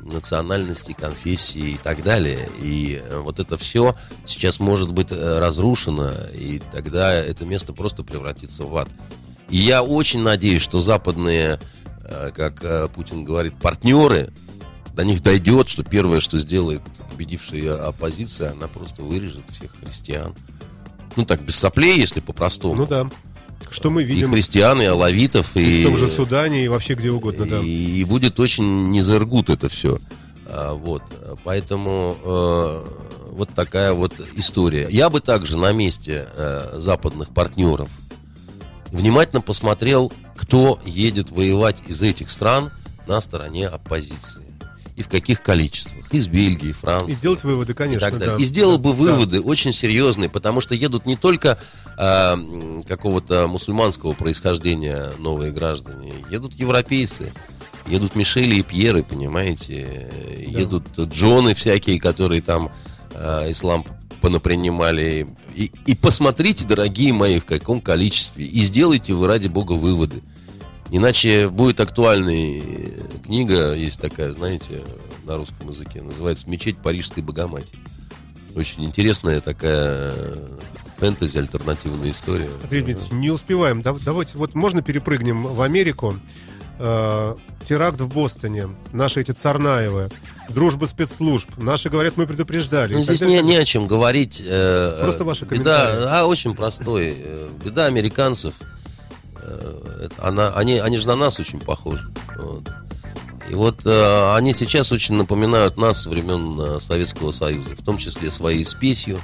[0.03, 2.49] национальности, конфессии и так далее.
[2.61, 8.03] И э, вот это все сейчас может быть э, разрушено, и тогда это место просто
[8.03, 8.89] превратится в ад.
[9.49, 11.59] И я очень надеюсь, что западные,
[12.03, 14.31] э, как Путин говорит, партнеры,
[14.93, 20.35] до них дойдет, что первое, что сделает победившая оппозиция, она просто вырежет всех христиан.
[21.15, 22.75] Ну так, без соплей, если по-простому.
[22.75, 23.09] Ну да.
[23.69, 26.95] Что мы И видим христиан, и алавитов, и и, в том же Судане, и вообще
[26.95, 27.59] где угодно, да.
[27.59, 29.99] и, и будет очень незергут это все.
[30.47, 31.03] А, вот.
[31.43, 32.85] Поэтому э,
[33.31, 34.87] вот такая вот история.
[34.89, 37.89] Я бы также на месте э, западных партнеров
[38.91, 42.71] внимательно посмотрел, кто едет воевать из этих стран
[43.07, 44.48] на стороне оппозиции.
[44.99, 46.11] И в каких количествах.
[46.11, 48.35] Из Бельгии, Франции И сделать выводы, и конечно, так далее.
[48.37, 48.43] да.
[48.43, 48.95] И сделал бы Да.
[48.97, 51.57] выводы очень серьезные, потому что едут не только
[51.97, 57.33] м, какого-то мусульманского происхождения новые граждане, едут европейцы,
[57.87, 60.11] едут Мишели и Пьеры, понимаете,
[60.51, 60.59] Да.
[60.59, 62.69] едут Джоны всякие, которые там
[63.15, 63.85] а, ислам
[64.21, 65.27] понапринимали.
[65.55, 70.21] И, и посмотрите, дорогие мои, в каком количестве, и сделайте вы ради бога выводы.
[70.91, 72.63] Иначе будет актуальной
[73.23, 74.81] книга, есть такая, знаете,
[75.25, 77.79] на русском языке, называется «Мечеть Парижской Богоматери».
[78.55, 80.37] Очень интересная такая
[80.97, 82.49] фэнтези, альтернативная история.
[82.63, 83.81] Андрей Дмитриевич, не успеваем.
[83.83, 86.15] Да- Давайте, вот можно перепрыгнем в Америку.
[86.79, 88.69] Э, теракт в Бостоне.
[88.91, 90.09] Наши эти Царнаевы.
[90.49, 91.49] Дружба спецслужб.
[91.57, 92.95] Наши говорят, мы предупреждали.
[92.95, 94.41] Ну, здесь не, не о чем говорить.
[94.43, 95.97] э, Просто э, ваши комментарии.
[95.99, 97.13] Беда, а, очень простой.
[97.17, 98.55] Э, Беда американцев.
[99.41, 102.07] Э, Она, они, они же на нас очень похожи.
[102.37, 102.69] Вот.
[103.49, 108.29] И вот э, они сейчас очень напоминают нас времен э, Советского Союза, в том числе
[108.29, 109.19] своей спесью,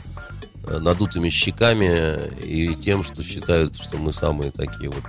[0.66, 5.04] э, надутыми щеками и тем, что считают, что мы самые такие вот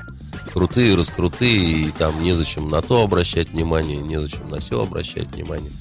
[0.53, 5.73] крутые, раскрутые, и там незачем на то обращать внимание, незачем на все обращать внимание.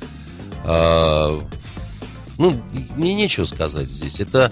[0.64, 1.40] А,
[2.38, 2.62] ну,
[2.96, 4.20] мне нечего сказать здесь.
[4.20, 4.52] Это,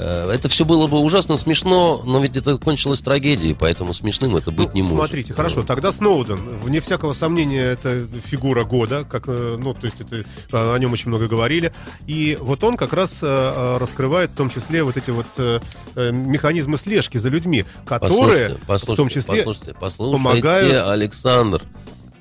[0.00, 4.68] это все было бы ужасно смешно, но ведь это кончилось трагедией, поэтому смешным это быть
[4.68, 4.96] Ну, не может.
[4.98, 10.00] Смотрите, хорошо, тогда Сноуден, вне всякого сомнения, это фигура года, как, э, ну, то есть
[10.00, 11.72] это, э, о нем очень много говорили,
[12.06, 15.60] и вот он как раз э, э, раскрывает в том числе вот эти вот э,
[15.96, 21.62] э, механизмы слежки за людьми, которые Послушайте, послушайте, в том числе послушайте, послушайте, помогают- Александр,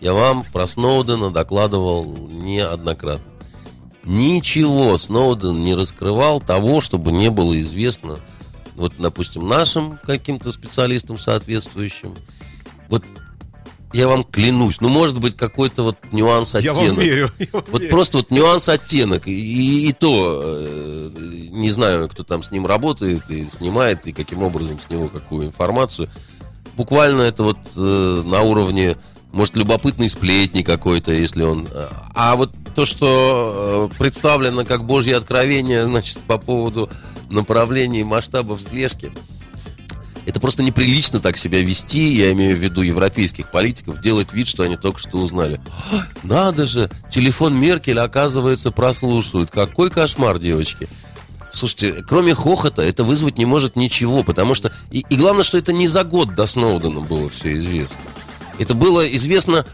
[0.02, 3.26] я вам про Сноудена докладывал неоднократно.
[4.10, 8.18] Ничего Сноуден не раскрывал того, чтобы не было известно,
[8.74, 12.16] вот, допустим, нашим каким-то специалистам соответствующим.
[12.90, 13.04] Вот
[13.94, 16.78] я вам клянусь, ну, может быть, какой-то вот нюанс я оттенок.
[16.96, 17.32] вам верю.
[17.38, 17.92] я вам Вот верю.
[17.92, 19.28] просто вот нюанс оттенок.
[19.28, 21.10] И, и то э,
[21.52, 25.46] не знаю, кто там с ним работает и снимает, и каким образом с него какую
[25.46, 26.10] информацию.
[26.76, 28.96] Буквально это вот э, на уровне,
[29.32, 31.68] может, любопытный сплетни какой-то, если он.
[31.72, 36.90] э, А вот то, что э, представлено как Божье откровение, значит, по поводу
[37.30, 39.12] направлений и масштабов слежки.
[40.26, 44.64] Это просто неприлично так себя вести, я имею в виду европейских политиков, делать вид, что
[44.64, 45.60] они только что узнали.
[45.92, 49.50] «А, Надо же, телефон Меркель, оказывается, прослушивают.
[49.50, 50.88] Какой кошмар, девочки.
[51.52, 54.72] Слушайте, кроме хохота, это вызвать не может ничего, потому что...
[54.92, 57.98] И, и главное, что это не за год до Сноудена было все известно.
[58.60, 59.66] Это было известно,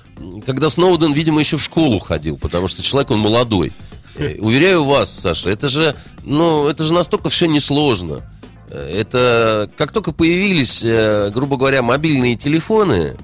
[0.45, 3.73] когда Сноуден, видимо, еще в школу ходил, потому что человек, он молодой.
[4.15, 8.21] Э, Уверяю вас, Саша, это же, ну, это же настолько все несложно.
[8.69, 13.15] Э, Это как только появились, э, грубо говоря, мобильные телефоны,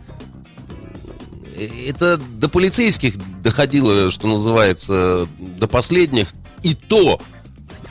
[1.87, 6.29] это до полицейских доходило, что называется, до последних.
[6.63, 7.21] И то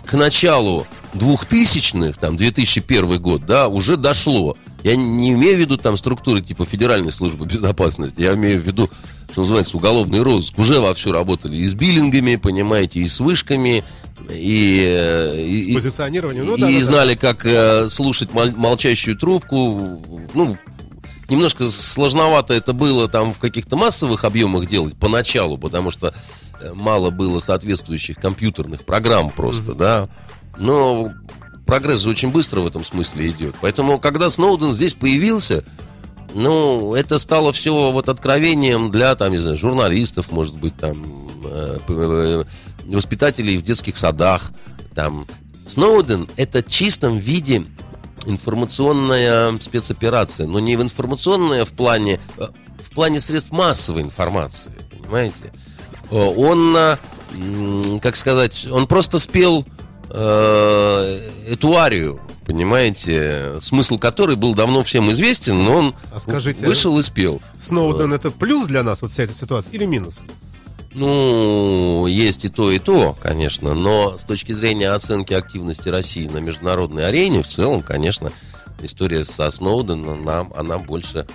[0.05, 4.57] к началу 2000-х, там, 2001 год, да, уже дошло.
[4.83, 8.91] Я не имею в виду там структуры типа Федеральной службы безопасности, я имею в виду,
[9.31, 10.59] что называется, уголовный розыск.
[10.59, 13.85] Уже вовсю работали и с биллингами, понимаете, и с вышками,
[14.31, 14.85] и...
[14.89, 16.85] э, и- С позиционированием, ну и да, да, да.
[16.85, 20.03] знали, как э, слушать мол- молчащую трубку.
[20.35, 20.57] Ну,
[21.29, 26.15] немножко сложновато это было там в каких-то массовых объемах делать поначалу, потому что
[26.61, 30.09] э, мало было соответствующих компьютерных программ просто, да.
[30.59, 31.13] Но
[31.71, 33.55] прогресс очень быстро в этом смысле идет.
[33.61, 35.63] Поэтому, когда Сноуден здесь появился,
[36.35, 41.07] ну, это стало все вот откровением для, там, не знаю, журналистов, может быть, там,
[41.45, 42.45] э,
[42.87, 44.51] воспитателей в детских садах,
[44.97, 45.27] там.
[45.65, 47.65] Сноуден— это в чистом виде
[48.27, 52.49] информационная спецоперация, но не в информационная в плане, э,
[52.83, 55.53] в плане средств массовой информации, понимаете?
[56.11, 56.77] Э, Он,
[58.01, 59.65] как сказать, он просто спел
[60.11, 66.99] э, эту арию, понимаете, смысл которой был давно всем известен, но он А скажите, вышел
[66.99, 67.41] и спел.
[67.61, 70.17] Сноуден это плюс для нас, вот вся эта ситуация, или минус?
[70.93, 76.39] Ну, есть и то, и то, конечно, но с точки зрения оценки активности России на
[76.39, 78.33] международной арене, в целом, конечно,
[78.83, 81.27] история со Сноуденом, нам, она больше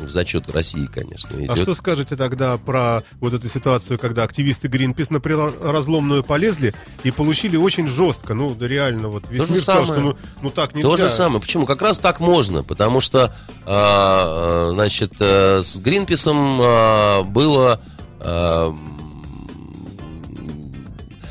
[0.00, 1.50] в зачет России, конечно, идет.
[1.50, 7.10] А что скажете тогда про вот эту ситуацию, когда активисты Гринпис на разломную полезли и
[7.10, 10.00] получили очень жестко, ну реально вот весь То мир сказал, самое.
[10.00, 10.88] что ну, ну так нельзя.
[10.88, 11.40] То же самое.
[11.40, 11.66] Почему?
[11.66, 13.34] Как раз так можно, потому что,
[13.64, 17.80] а, а, значит, э, с Гринписом а, было...
[18.20, 18.99] а, м,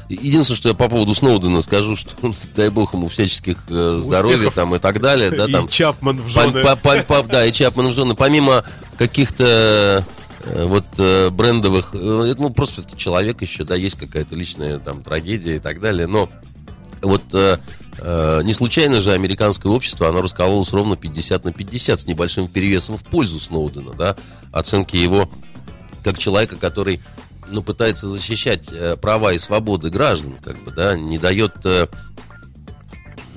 [0.10, 2.12] Единственное, что я по поводу Сноудена скажу, что
[2.56, 4.56] дай бог ему всяческих э, здоровья Успехов.
[4.56, 6.64] там и так далее, да, и там Чапман в жены.
[6.64, 8.16] по- по- по- да, и Чапман в жены.
[8.16, 8.66] Помимо
[8.98, 10.04] каких-то
[10.44, 15.04] э, вот э, брендовых, э, ну, просто все-таки человек еще, да, есть какая-то личная там
[15.04, 16.28] трагедия и так далее, но
[17.04, 17.60] вот э,
[18.00, 22.98] э, не случайно же американское общество, оно раскололось ровно 50 на 50 с небольшим перевесом
[22.98, 24.16] в пользу Сноудена, да,
[24.52, 25.30] оценки его
[26.04, 27.00] как человека, который
[27.50, 31.88] ну, пытается защищать э, права и свободы граждан, как бы, да, не дает э,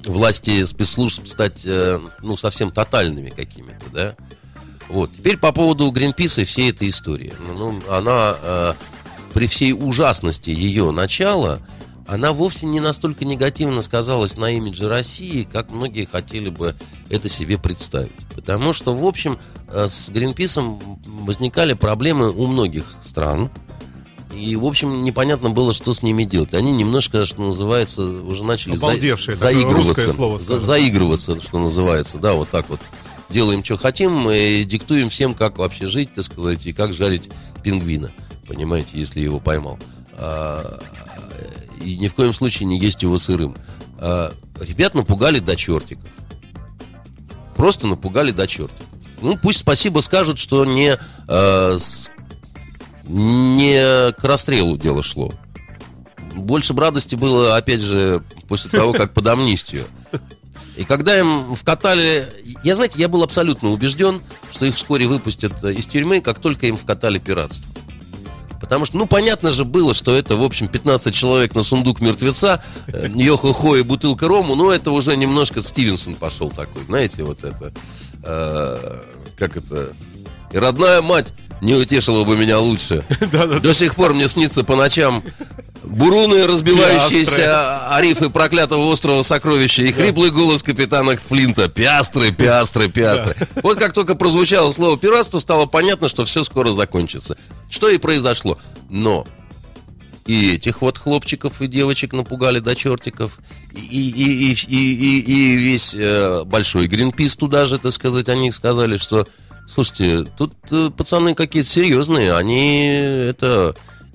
[0.05, 4.17] власти спецслужб стать, э, ну, совсем тотальными какими-то, да.
[4.89, 5.11] Вот.
[5.17, 7.33] Теперь по поводу Гринписа и всей этой истории.
[7.41, 8.75] Ну, она
[9.33, 11.61] при всей ужасности ее начала,
[12.07, 16.75] она вовсе не настолько негативно сказалась на имидже России, как многие хотели бы
[17.09, 18.13] это себе представить.
[18.35, 19.39] Потому что, в общем,
[19.73, 23.51] с Гринписом возникали проблемы у многих стран.
[24.35, 26.55] И, в общем, непонятно было, что с ними делать.
[26.55, 30.13] Они немножко, что называется, уже начали за, заигрываться.
[30.13, 32.19] слово, За- заигрываться, что называется.
[32.19, 32.81] Да, вот так вот.
[33.29, 37.31] Делаем, что хотим, и диктуем всем, как вообще жить, так сказать, и как жарить
[37.63, 38.13] пингвина.
[38.47, 39.79] Понимаете, если его поймал.
[40.15, 40.81] А,
[41.83, 43.57] и ни в коем случае не есть его сырым.
[43.99, 46.09] А, ребят напугали до чертиков.
[47.57, 48.87] Просто напугали до чертиков.
[49.21, 51.79] Ну, пусть спасибо скажут, что не, э,
[53.13, 55.33] не к расстрелу дело шло.
[56.35, 59.85] Больше радости было, опять же, после того, как под амнистию.
[60.77, 62.27] И когда им вкатали...
[62.65, 66.77] Я, знаете, я был абсолютно убежден, что их вскоре выпустят из тюрьмы, как только им
[66.77, 67.71] вкатали пиратство.
[68.59, 72.63] Потому что, ну, понятно же было, что это, в общем, 15 человек на сундук мертвеца,
[72.87, 77.73] э, йо-хо-хо и бутылка рому, но это уже немножко Стивенсон пошел такой, знаете, вот это,
[78.23, 78.99] э,
[79.37, 79.93] как это,
[80.53, 83.05] и родная мать не утешила бы меня лучше.
[83.63, 85.23] До сих пор мне снится по ночам
[85.85, 91.69] буруны, разбивающиеся о рифы проклятого острова сокровища и хриплый голос капитана Флинта.
[91.69, 93.37] Пиастры, пиастры, пиастры.
[93.63, 97.37] Вот как только прозвучало слово пиратство, стало понятно, что все скоро закончится.
[97.71, 98.59] Что и произошло.
[98.91, 99.27] Но
[100.27, 103.39] и этих вот хлопчиков и девочек напугали до чертиков,
[103.73, 108.53] и, и, и, и, и- и весь э, большой Гринпис туда же, так сказать, они
[108.53, 109.27] сказали, что,
[109.69, 113.75] слушайте, тут э, пацаны какие-то серьезные, они это...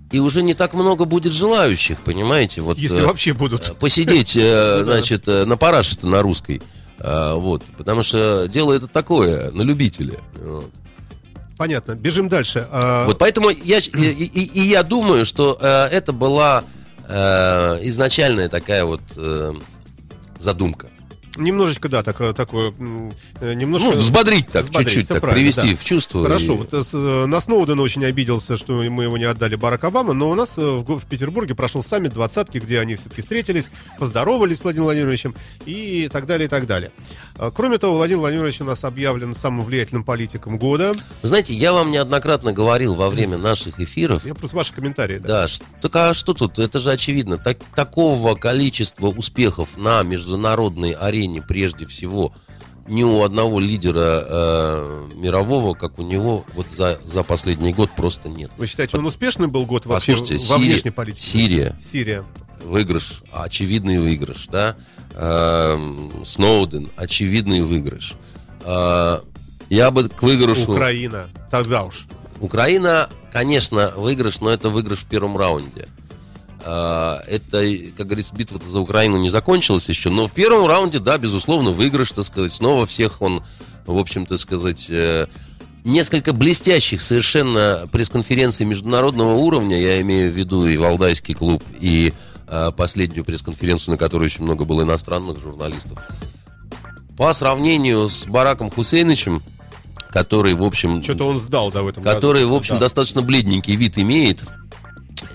[0.09, 2.61] И уже не так много будет желающих, понимаете?
[2.61, 3.77] Вот, Если э, вообще будут.
[3.77, 6.61] посидеть, э, значит, э, на параше-то на русской.
[6.99, 10.17] Вот, потому что дело это такое, на любителя.
[10.41, 10.71] Вот.
[11.57, 11.93] Понятно.
[11.93, 12.67] Бежим дальше.
[12.71, 16.63] А, Вот поэтому я, и, и- и я думаю, что э, это была
[17.07, 19.53] э, изначальная такая вот э,
[20.39, 20.87] задумка.
[21.37, 23.87] Немножечко, да, так, такое, м, э, немножко...
[23.87, 25.75] Ну, взбодрить так, чуть-чуть, так, привести да.
[25.77, 26.23] в чувство.
[26.23, 29.83] Хорошо, и- вот э, э, на Сноудена очень обиделся, что мы его не отдали Барак
[29.83, 33.69] Обама, но у нас э, в, в Петербурге прошел саммит двадцатки, где они все-таки встретились,
[33.99, 36.91] поздоровались с Владимиром Владимировичем и так далее, и так далее.
[37.55, 40.93] Кроме того, Владимир Владимирович у нас объявлен самым влиятельным политиком года.
[41.21, 45.19] Вы знаете, я вам неоднократно говорил во время наших эфиров, Я просто ваши комментарии.
[45.19, 45.27] Да.
[45.41, 46.57] Да, ш- так а что тут?
[46.57, 47.37] Это же очевидно.
[47.37, 52.33] Так, такого количества успехов на международной арене прежде всего
[52.87, 58.29] ни у одного лидера э, мирового, как у него, вот за, за последний год просто
[58.29, 58.49] нет.
[58.57, 61.21] Вы считаете, он успешный был год вообще Послушайте, во Сирия- внешней политике?
[61.21, 62.23] Сирия, Сирия.
[62.63, 64.77] выигрыш, очевидный выигрыш, да.
[65.15, 68.13] Эм, Сноуден, очевидный выигрыш.
[68.63, 69.19] Э,
[69.69, 70.71] я бы к выигрышу...
[70.71, 71.27] Украина.
[71.51, 72.05] Тогда уж.
[72.39, 75.87] Украина, конечно, выигрыш, но это выигрыш в первом раунде.
[76.69, 77.63] А, Это,
[77.95, 82.11] как говорится, битва за Украину не закончилась еще, но в первом раунде, да, безусловно, выигрыш,
[82.11, 83.41] так сказать, снова всех он,
[83.85, 85.27] в общем-то сказать, э,
[85.85, 92.11] несколько блестящих совершенно пресс-конференций международного уровня, я имею в виду и Валдайский клуб, и
[92.47, 95.99] э, последнюю пресс-конференцию, на которой очень много было иностранных журналистов.
[97.15, 99.41] По сравнению с Бараком Хусейновичем,
[100.11, 102.55] который, в общем, Что-то он сдал, да, в этом который, году.
[102.55, 102.81] в общем, Да.
[102.81, 104.43] достаточно бледненький вид имеет.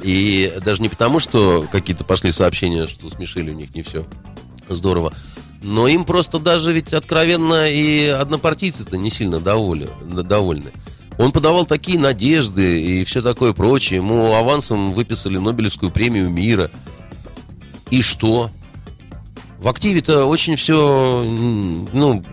[0.02, 4.04] И даже не потому, что какие-то пошли сообщения, что смешили у них не все
[4.68, 5.12] здорово,
[5.62, 9.88] но им просто даже ведь откровенно и однопартийцы-то не сильно довольны.
[10.04, 10.72] довольны.
[11.18, 13.98] Он подавал такие надежды и все такое прочее.
[13.98, 16.70] Ему авансом выписали Нобелевскую премию мира.
[17.90, 18.50] И что?
[19.58, 22.24] В активе-то очень все, ну,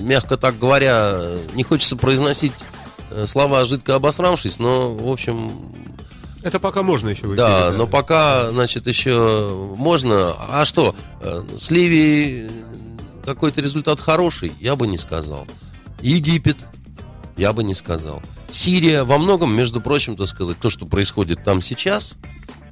[0.00, 2.64] мягко так говоря, не хочется произносить
[3.10, 5.72] э, слова жидко обосравшись, но, в общем,
[6.44, 7.38] Это пока можно еще выйти.
[7.38, 10.34] да, но пока, значит, еще можно.
[10.50, 12.50] А что, э, с Ливией
[13.24, 15.46] какой-то результат хороший, я бы не сказал.
[16.02, 16.58] Египет,
[17.38, 18.22] я бы не сказал.
[18.50, 22.14] Сирия во многом, между прочим, так сказать, то, что происходит там сейчас,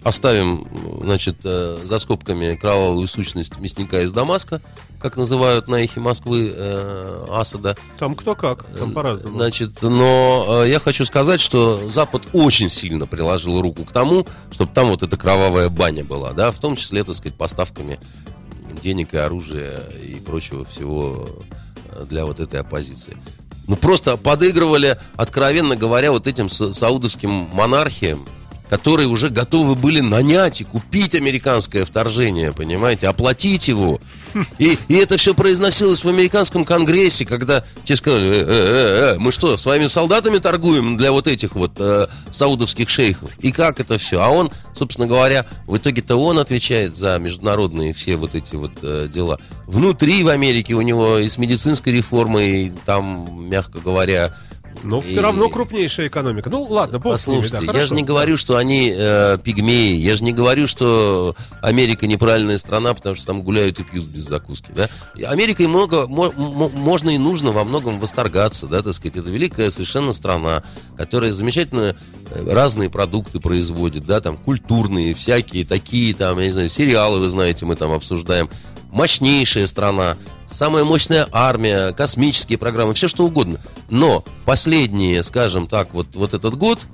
[0.05, 0.67] оставим,
[1.03, 4.61] значит, э, за скобками кровавую сущность мясника из Дамаска,
[5.01, 7.77] как называют на эхе Москвы э, Асада.
[7.99, 9.39] Там кто как, там по-разному.
[9.39, 14.73] Значит, но э, я хочу сказать, что Запад очень сильно приложил руку к тому, чтобы
[14.73, 17.99] там вот эта кровавая баня была, да, в том числе, так сказать, поставками
[18.83, 21.29] денег и оружия и прочего всего
[21.91, 23.17] э, для вот этой оппозиции.
[23.69, 28.27] Ну, просто подыгрывали, откровенно говоря, вот этим са- саудовским монархиям,
[28.73, 34.01] которые уже готовы были нанять и купить американское вторжение, понимаете, оплатить его.
[34.59, 39.19] И, и это все произносилось в американском конгрессе, когда те сказали, э, э, э, э,
[39.19, 43.29] мы что, с вами солдатами торгуем для вот этих вот э, саудовских шейхов?
[43.41, 44.23] И как это все?
[44.23, 49.07] А он, собственно говоря, в итоге-то он отвечает за международные все вот эти вот э,
[49.13, 49.39] дела.
[49.67, 54.35] Внутри в Америке у него и с медицинской реформой, там, мягко говоря,
[54.83, 56.51] Но И- все равно крупнейшая экономика.
[56.51, 57.87] Ну, ладно, бог с ними, да, Послушайте, я хорошо.
[57.87, 62.93] же не говорю, что они э, пигмеи, я же не говорю, что Америка неправильная страна,
[62.95, 64.89] потому что там гуляют и пьют без закуски, да.
[65.27, 69.17] Америкой много, мо- мо- можно и нужно во многом восторгаться, да, так сказать.
[69.17, 70.63] Это великая совершенно страна,
[70.97, 71.95] которая замечательно
[72.31, 77.29] э, разные продукты производит, да, там культурные, всякие такие, там, я не знаю, сериалы, вы
[77.29, 78.51] знаете, мы там обсуждаем.
[78.93, 80.17] Мощнейшая страна,
[80.47, 83.59] самая мощная армия, космические программы, все что угодно.
[83.89, 86.87] Но последние, скажем так, вот, вот этот год,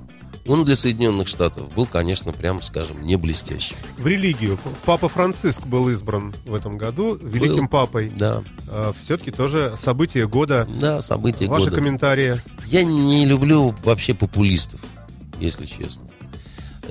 [0.47, 3.75] он для Соединенных Штатов был, конечно, прям, скажем, не блестящий.
[3.97, 4.57] В религию.
[4.85, 7.67] Папа Франциск был избран в этом году великим Был.
[7.67, 8.09] папой.
[8.15, 8.43] Да,
[9.03, 10.67] все-таки тоже событие года.
[10.79, 11.75] да, события Ваши года.
[11.75, 12.41] комментарии.
[12.67, 14.79] Я не люблю вообще популистов,
[15.39, 16.03] если честно.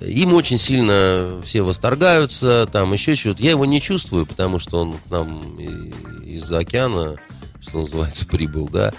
[0.02, 3.42] Им очень сильно все восторгаются, там еще чего-то.
[3.42, 5.58] Я его не чувствую, потому что он к нам
[6.22, 7.16] из-за океана,
[7.60, 8.92] что называется, прибыл, да.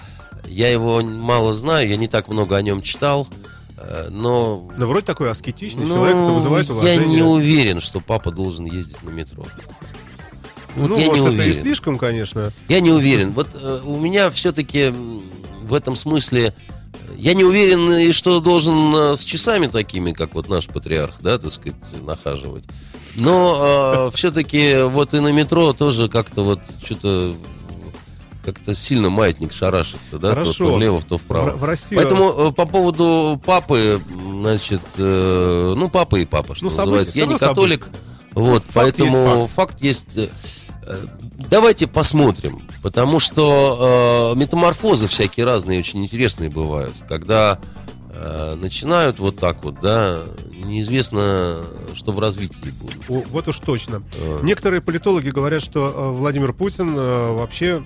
[0.46, 3.28] Я его мало знаю, я не так много о нем читал,
[3.76, 7.06] э, но Ну, вроде такой аскетичный Ну, человек, это вызывает Я уважение.
[7.08, 9.44] не уверен, что папа должен ездить на метро.
[10.76, 11.62] Вот ну, я может, не это и уверен.
[11.62, 12.52] слишком, конечно.
[12.68, 13.32] Я не уверен.
[13.32, 14.92] Вот э, у меня все-таки
[15.62, 16.54] в этом смысле
[17.16, 21.38] я не уверен, и что должен э, с часами такими, как вот наш патриарх, да,
[21.38, 22.64] так сказать, нахаживать.
[23.16, 27.34] Но все-таки вот и на метро тоже как-то вот что-то
[28.44, 30.66] как-то сильно маятник шарашит, да, то, Хорошо.
[30.66, 31.50] то влево, то вправо.
[31.50, 32.00] В, в Россию...
[32.00, 34.00] Поэтому э, по поводу папы,
[34.40, 37.18] значит, э, ну папа и папа, что Ну, события, называется.
[37.18, 37.88] Я не католик,
[38.32, 40.16] вот, Факт поэтому есть факт есть.
[40.16, 40.28] э,
[40.86, 41.04] э,
[41.50, 47.58] Давайте посмотрим, потому что э, метаморфозы всякие разные, очень интересные бывают, когда
[48.12, 50.22] э, начинают вот так вот, да,
[50.64, 51.62] неизвестно,
[51.94, 52.98] что в развитии будет.
[53.08, 54.02] О, вот уж точно.
[54.16, 57.82] Э, Некоторые политологи говорят, что э, Владимир Путин э, вообще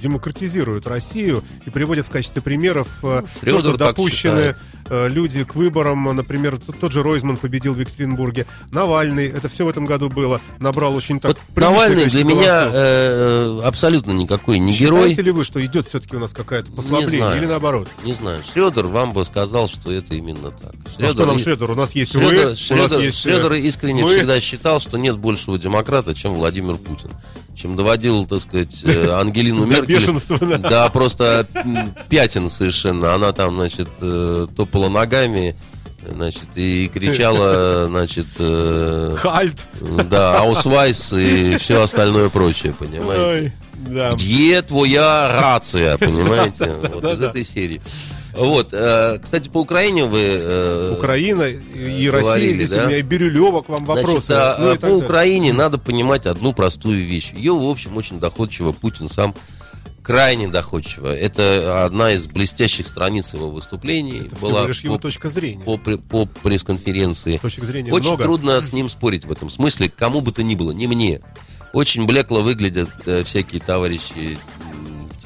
[0.00, 4.56] демократизирует Россию и приводит в качестве примеров э, то, Шрёдер что Ну, допущены
[4.90, 6.04] люди к выборам.
[6.16, 8.46] Например, тот же Ройзман победил в Екатеринбурге.
[8.70, 13.60] Навальный, это все в этом году было, набрал очень так Вот Навальный для меня э,
[13.64, 15.00] абсолютно никакой не герой.
[15.10, 17.86] Считаете ли вы, что идет все-таки у нас какое-то послабление или наоборот?
[18.02, 20.74] Не знаю, Шредер вам бы сказал, что это именно так.
[20.98, 21.70] А что нам Шредер?
[21.70, 23.18] У нас есть Шредер, вы, у нас Шредер- есть...
[23.20, 24.14] Шредер искренне мы.
[24.14, 27.10] всегда считал, что нет большего демократа, чем Владимир Путин.
[27.56, 30.00] Чем доводил, так сказать, э, Ангелину Меркель.
[30.40, 30.58] да.
[30.58, 31.46] Да, просто
[32.08, 33.14] пятен совершенно.
[33.14, 35.56] Она там, значит, э, топала ногами,
[36.08, 39.68] значит, и кричала, значит, э, Halt.
[40.08, 43.22] да, аусвайс и все остальное прочее, понимаете?
[43.22, 44.12] Ой, да.
[44.12, 46.72] Где твоя рация, понимаете?
[46.92, 47.26] Вот да, из да.
[47.30, 47.80] этой серии.
[48.38, 50.20] Вот, э, кстати, по Украине вы...
[50.20, 52.84] э, Украина и Россия, говорили, здесь да?
[52.84, 54.30] у меня и Бирюлева к вам Значит, вопросы.
[54.30, 55.04] а, ну а так по далее.
[55.04, 57.32] Украине надо понимать одну простую вещь.
[57.32, 59.34] Ее, в общем, очень доходчиво Путин сам
[60.02, 61.14] крайне доходчиво.
[61.14, 64.26] Это одна из блестящих страниц его выступлений.
[64.26, 65.62] Это была лишь его по, точка зрения.
[65.62, 67.36] по, по пресс-конференции.
[67.36, 68.24] Точек зрения Очень много.
[68.24, 71.20] трудно с ним спорить в этом смысле, кому бы то ни было, не мне.
[71.74, 74.38] Очень блекло выглядят э, всякие товарищи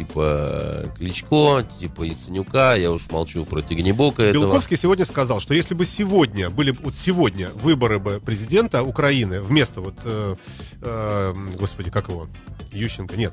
[0.03, 4.45] типа Кличко, типа Яценюка, я уж молчу про Тегнебока этого.
[4.45, 9.41] Белковский сегодня сказал, что если бы сегодня были бы- вот сегодня выборы бы президента Украины
[9.41, 10.35] вместо вот, э,
[10.83, 12.29] э, господи, как его,
[12.73, 13.33] Ющенко, нет,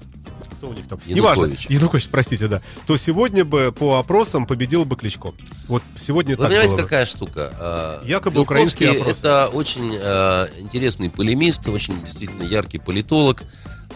[0.58, 1.70] кто у них там, неважно, Янукович.
[1.70, 5.34] Янукович, простите, да, то сегодня бы по опросам победил бы Кличко.
[5.68, 6.84] Вот сегодня Вы так понимаете, было бы.
[6.84, 7.54] какая штука?
[7.58, 9.20] А, Якобы Белковский украинские опросы.
[9.20, 13.44] Это очень а, интересный полемист, очень действительно яркий политолог.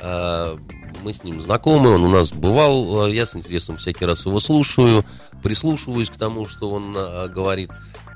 [0.06, 0.58] А,
[1.04, 3.06] мы с ним знакомы, он у нас бывал.
[3.06, 5.06] а, Я с интересом всякий раз его слушаю,
[5.41, 7.70] прислушиваюсь к тому, что он а, говорит.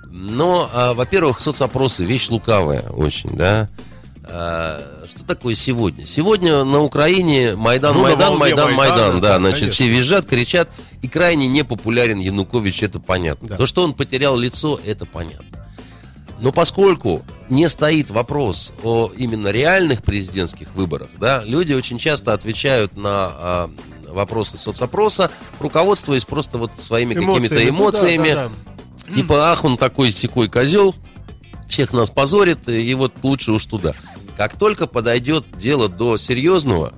[0.09, 3.69] Но, во-первых, соцопросы вещь лукавая очень, да.
[4.23, 6.05] Что такое сегодня?
[6.05, 9.73] Сегодня на Украине Майдан, Ну, Майдан, Майдан, Майдана, Майдан, да, да, значит, конечно.
[9.73, 10.69] все визжат, кричат,
[11.01, 13.49] и крайне непопулярен Янукович, это понятно.
[13.49, 13.55] Да.
[13.57, 15.67] То, что он потерял лицо, это понятно.
[16.39, 22.97] Но поскольку не стоит вопрос о именно реальных президентских выборах, да, люди очень часто отвечают
[22.97, 23.71] на а,
[24.07, 29.13] вопросы соцопроса, руководствуясь просто вот своими какими-то ну да, эмоциями, да, да.
[29.13, 30.93] Типа, ах, он такой секой козел,
[31.69, 33.95] всех нас позорит, и вот лучше уж туда.
[34.35, 36.93] Как только подойдет дело до серьезного,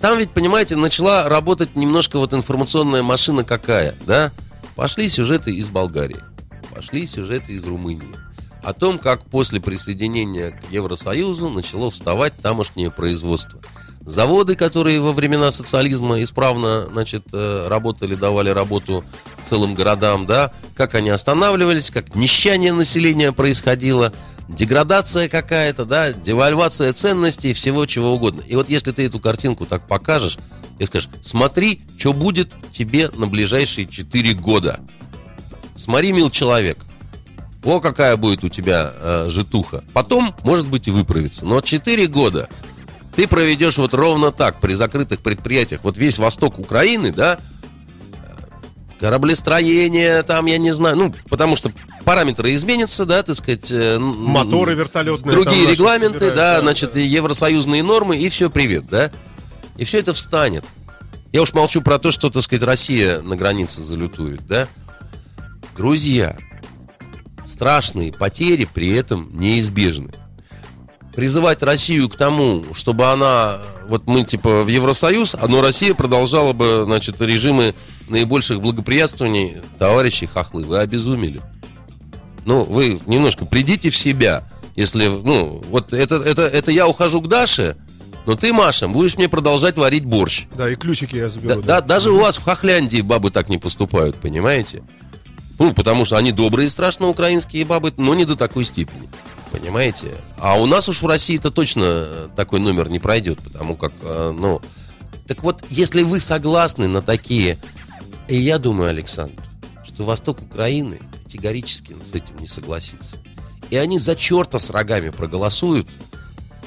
[0.00, 4.32] там ведь, понимаете, начала работать немножко вот информационная машина какая, да?
[4.76, 6.22] Пошли сюжеты из Болгарии,
[6.72, 8.02] пошли сюжеты из Румынии,
[8.62, 13.60] о том, как после присоединения к Евросоюзу начало вставать тамошнее производство.
[14.04, 19.04] Заводы, которые во времена социализма исправно значит, э, работали, давали работу
[19.44, 24.12] целым городам, да, как они останавливались, как нищание населения происходило,
[24.48, 28.42] деградация какая-то, да, девальвация ценностей всего чего угодно.
[28.48, 30.36] И вот если ты эту картинку так покажешь
[30.78, 34.80] и скажешь, смотри, что будет тебе на ближайшие 4 года.
[35.76, 36.78] Смотри, мил человек,
[37.64, 39.84] о, какая будет у тебя э, житуха.
[39.92, 41.44] Потом, может быть, и выправится.
[41.44, 42.48] Но 4 года
[43.14, 45.80] ты проведешь вот ровно так при закрытых предприятиях.
[45.84, 47.38] Вот весь восток Украины, да,
[49.02, 51.72] кораблестроение, там, я не знаю, ну, потому что
[52.04, 53.70] параметры изменятся, да, так сказать.
[53.72, 55.32] Э, Моторы вертолетные.
[55.32, 57.00] Другие регламенты, собирают, да, да, значит, да.
[57.00, 59.10] евросоюзные нормы, и все, привет, да.
[59.76, 60.64] И все это встанет.
[61.32, 64.68] Я уж молчу про то, что, так сказать, Россия на границе залютует, да.
[65.76, 66.36] Друзья,
[67.44, 70.12] страшные потери при этом неизбежны
[71.14, 76.52] призывать Россию к тому, чтобы она, вот мы типа в Евросоюз, а но Россия продолжала
[76.52, 77.74] бы, значит, режимы
[78.08, 81.40] наибольших благоприятствований, товарищи хохлы, вы обезумели.
[82.44, 87.28] Ну, вы немножко придите в себя, если, ну, вот это, это, это я ухожу к
[87.28, 87.76] Даше,
[88.26, 90.46] но ты, Маша, будешь мне продолжать варить борщ.
[90.56, 91.60] Да, и ключики я заберу.
[91.60, 91.80] Да, да.
[91.80, 94.82] да даже у вас в Хохляндии бабы так не поступают, понимаете?
[95.62, 99.08] Ну, потому что они добрые, страшно украинские бабы, но не до такой степени.
[99.52, 100.08] Понимаете?
[100.36, 104.60] А у нас уж в России-то точно такой номер не пройдет, потому как, э, ну...
[105.28, 107.58] Так вот, если вы согласны на такие...
[108.26, 109.40] И я думаю, Александр,
[109.84, 113.18] что Восток Украины категорически с этим не согласится.
[113.70, 115.88] И они за черта с рогами проголосуют,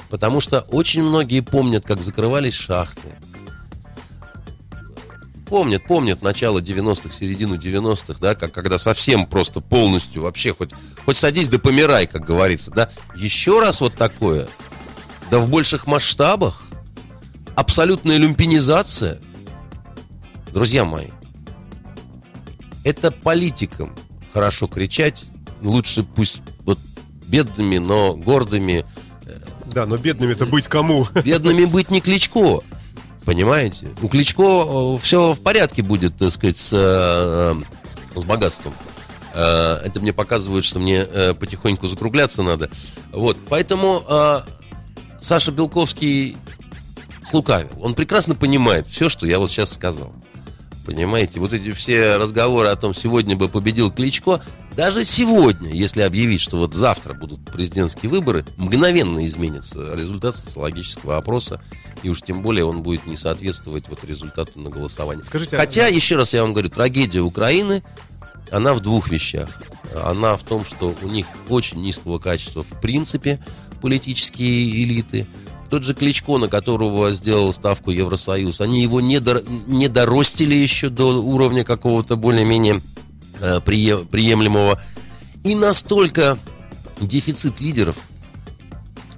[0.08, 3.08] потому что очень многие помнят, как закрывались шахты,
[5.46, 10.70] помнят, помнят начало 90-х, середину 90-х, да, как, когда совсем просто полностью вообще хоть,
[11.04, 12.90] хоть садись да помирай, как говорится, да.
[13.14, 14.48] Еще раз вот такое,
[15.30, 16.66] да в больших масштабах,
[17.54, 19.20] абсолютная люмпинизация.
[20.52, 21.08] Друзья мои,
[22.84, 23.94] это политикам
[24.32, 25.24] хорошо кричать,
[25.62, 26.78] лучше пусть вот
[27.26, 28.84] бедными, но гордыми.
[29.66, 31.08] Да, но бедными-то быть кому?
[31.24, 32.62] Бедными быть не Кличко.
[33.26, 33.88] Понимаете?
[34.02, 37.54] У Кличко э, все в порядке будет, так сказать, с, э,
[38.14, 38.72] с богатством.
[39.34, 41.04] Э, это мне показывает, что мне
[41.34, 42.70] потихоньку закругляться надо.
[43.12, 44.04] Вот, поэтому
[45.20, 46.36] Саша Белковский
[47.24, 47.70] слукавил.
[47.80, 50.12] Он прекрасно понимает все, что я вот сейчас сказал.
[50.86, 54.40] Понимаете, вот эти все разговоры о том, сегодня бы победил Кличко,
[54.76, 61.60] даже сегодня, если объявить, что вот завтра будут президентские выборы, мгновенно изменится результат социологического опроса,
[62.02, 65.24] и уж тем более он будет не соответствовать вот результату на голосование.
[65.24, 65.88] Скажите, Хотя, а...
[65.88, 67.82] еще раз я вам говорю, трагедия Украины,
[68.50, 69.48] она в двух вещах.
[70.04, 73.42] Она в том, что у них очень низкого качества в принципе
[73.80, 75.26] политические элиты–
[75.68, 80.88] тот же Кличко, на которого сделал ставку Евросоюз, они его не, до, не доростили еще
[80.88, 82.80] до уровня какого-то более-менее
[83.40, 84.80] э, приемлемого.
[85.44, 86.38] И настолько
[87.00, 87.96] дефицит лидеров,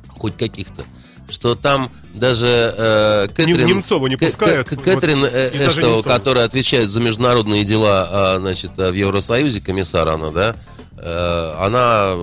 [0.08, 0.84] хоть каких-то,
[1.28, 3.66] что там даже э, Кэтрин...
[3.66, 4.68] Немцова не пускают.
[4.68, 10.30] Кэтрин вот, э, Эштова, которая отвечает за международные дела э, значит, в Евросоюзе, комиссар она,
[10.30, 10.56] да,
[10.96, 12.14] э, она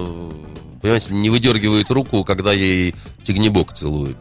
[0.82, 2.94] понимаете, не выдергивает руку, когда ей
[3.24, 4.18] тигнебок целует.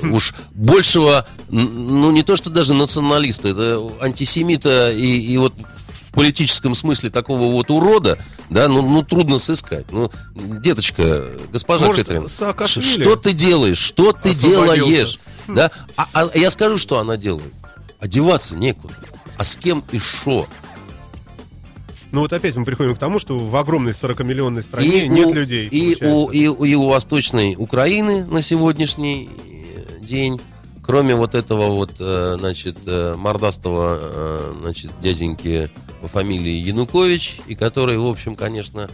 [0.00, 0.12] Хм.
[0.14, 5.52] Уж большего, ну не то что даже националиста, это антисемита и, и вот
[6.18, 8.18] политическом смысле такого вот урода,
[8.50, 9.90] да, ну, ну трудно сыскать.
[9.92, 15.18] Ну, деточка, госпожа Может, Кэтрин, что ты делаешь, что ты делаешь?
[15.46, 15.54] Хм.
[15.54, 15.70] Да?
[15.96, 17.54] А, а я скажу, что она делает.
[18.00, 18.94] Одеваться некуда.
[19.38, 20.46] А с кем и что?
[22.10, 25.34] Ну вот опять мы приходим к тому, что в огромной 40-миллионной стране и нет у,
[25.34, 25.68] людей.
[25.68, 30.40] И у, и, и у Восточной Украины на сегодняшний э, день,
[30.82, 35.70] кроме вот этого вот, э, значит, э, мордастого, значит, дяденьки
[36.00, 38.88] по фамилии Янукович, и который, в общем, конечно,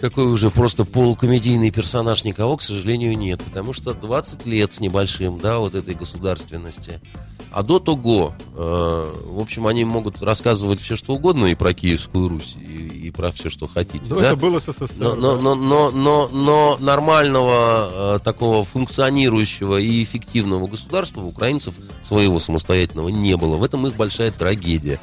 [0.00, 3.42] такой уже просто полукомедийный персонаж никого, к сожалению, нет.
[3.42, 7.00] Потому что 20 лет с небольшим, да, вот этой государственности–
[7.50, 12.28] а до того, э, в общем, они могут рассказывать все, что угодно и про Киевскую
[12.28, 14.04] Русь, и, и про все, что хотите.
[14.08, 14.26] Но да?
[14.28, 14.86] это было СССР.
[14.98, 21.74] Но, но, но, но, но, но нормального э, такого функционирующего и эффективного государства у украинцев
[22.02, 23.56] своего самостоятельного не было.
[23.56, 25.00] В этом их большая трагедия.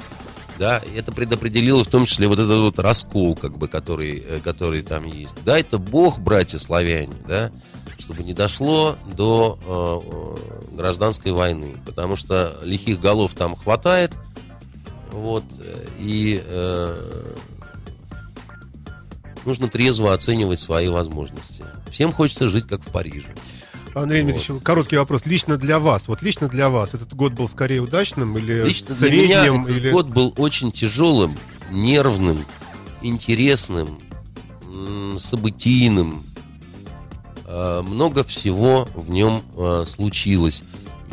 [0.57, 4.83] Да, это предопределило в том числе вот этот вот раскол, как бы, который, э, который
[4.83, 5.35] там есть.
[5.43, 7.51] Да, это Бог, братья славяне, да,
[7.99, 14.13] чтобы не дошло до э, э, гражданской войны, потому что лихих голов там хватает,
[15.11, 15.43] вот,
[15.99, 17.33] и э,
[19.45, 21.63] нужно трезво оценивать свои возможности.
[21.89, 23.33] Всем хочется жить как в Париже.
[23.95, 25.25] Андрей Дмитриевич, короткий вопрос.
[25.25, 29.07] Лично для вас, вот лично для вас, этот год был скорее удачным или Лично для
[29.07, 29.23] средним?
[29.23, 29.91] меня этот или...
[29.91, 31.37] год был очень тяжелым,
[31.71, 32.45] нервным,
[33.01, 33.99] интересным,
[35.17, 36.21] событийным.
[37.45, 40.63] Э, Много всего в нем э, случилось.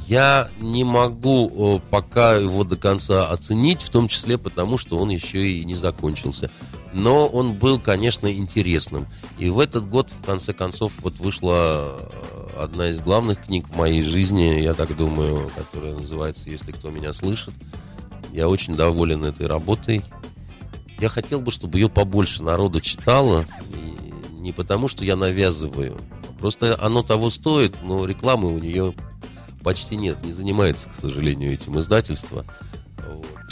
[0.08, 5.10] Я не могу э, пока его до конца оценить, в том числе потому, что он
[5.10, 6.50] еще и не закончился.
[6.92, 9.06] Но он был, конечно, интересным.
[9.38, 11.96] И в этот год, в конце концов, вот вышла
[12.56, 17.12] одна из главных книг в моей жизни, я так думаю, которая называется «Если кто меня
[17.12, 17.54] слышит».
[18.32, 20.02] Я очень доволен этой работой.
[20.98, 23.46] Я хотел бы, чтобы ее побольше народу читало.
[23.74, 25.98] И не потому, что я навязываю.
[26.38, 28.94] Просто оно того стоит, но рекламы у нее
[29.62, 30.24] почти нет.
[30.24, 32.46] Не занимается, к сожалению, этим издательство.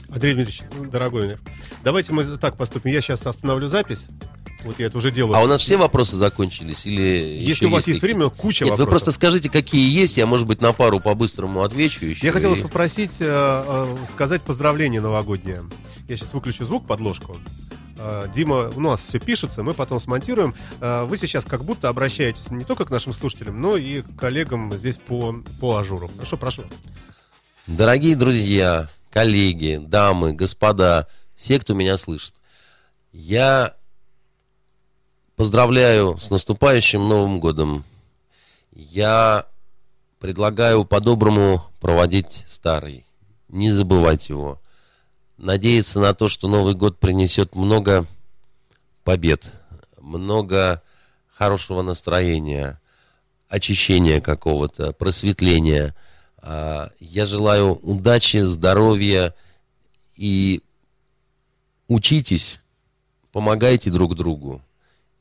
[0.08, 1.38] Андрей Дмитриевич, дорогой
[1.84, 2.90] давайте мы так поступим.
[2.90, 4.06] Я сейчас остановлю запись.
[4.64, 5.36] Вот я это уже делаю.
[5.36, 6.84] А у нас все вопросы закончились?
[6.86, 8.18] Или Если у вас есть какие-то?
[8.26, 8.86] время, куча Нет, вопросов.
[8.86, 10.16] вы просто скажите, какие есть.
[10.16, 12.26] Я, может быть, на пару по-быстрому отвечу еще.
[12.26, 15.64] Я хотел вас И- попросить э, э, сказать поздравление новогоднее.
[16.08, 17.38] Я сейчас выключу звук под ложку.
[17.96, 20.54] Э, Дима, у нас все пишется, мы потом смонтируем.
[20.80, 24.72] Э, Вы сейчас как будто обращаетесь не только к нашим слушателям, но и к коллегам
[24.76, 26.10] здесь по, по ажуру.
[26.16, 26.72] Хорошо, прошу вас.
[27.66, 31.06] Дорогие друзья, коллеги, дамы, господа,
[31.36, 32.34] все, кто меня слышит,
[33.12, 33.74] я
[35.40, 37.82] поздравляю с наступающим Новым годом.
[38.72, 39.46] Я
[40.18, 43.06] предлагаю по-доброму проводить старый,
[43.48, 44.60] не забывать его.
[45.38, 48.06] Надеяться на то, что Новый год принесет много
[49.02, 49.50] побед,
[49.98, 50.82] много
[51.30, 52.78] хорошего настроения,
[53.48, 55.96] очищения какого-то, просветления.
[56.42, 59.34] А, Я желаю удачи, здоровья
[60.18, 60.60] и
[61.88, 62.60] учитесь,
[63.32, 64.60] помогайте друг другу,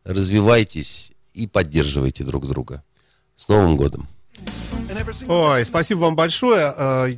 [0.03, 2.83] развивайтесь и поддерживайте друг друга.
[3.35, 4.07] С Новым годом!
[5.27, 6.73] Ой, спасибо вам большое.
[6.75, 7.13] Э,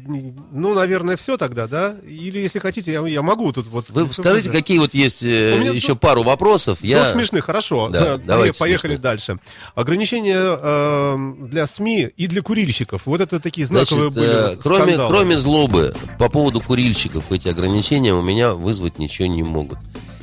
[0.52, 1.96] Ну, наверное, все тогда, да?
[2.06, 3.90] Или, если хотите, я, я могу тут вот...
[3.92, 6.80] Вы скажите, какие вот есть э, еще тут- пару вопросов.
[6.82, 7.06] Ну, Я...
[7.06, 7.90] смешных, хорошо.
[7.90, 9.02] Да, Э, давайте Поехали смешных.
[9.02, 9.40] дальше.
[9.76, 13.04] Ограничения э, для СМИ и для курильщиков.
[13.06, 15.16] Вот это такие знаковые Значит, были э, кроме, скандалы.
[15.16, 19.78] кроме злобы по поводу курильщиков, эти ограничения у меня вызвать ничего не могут.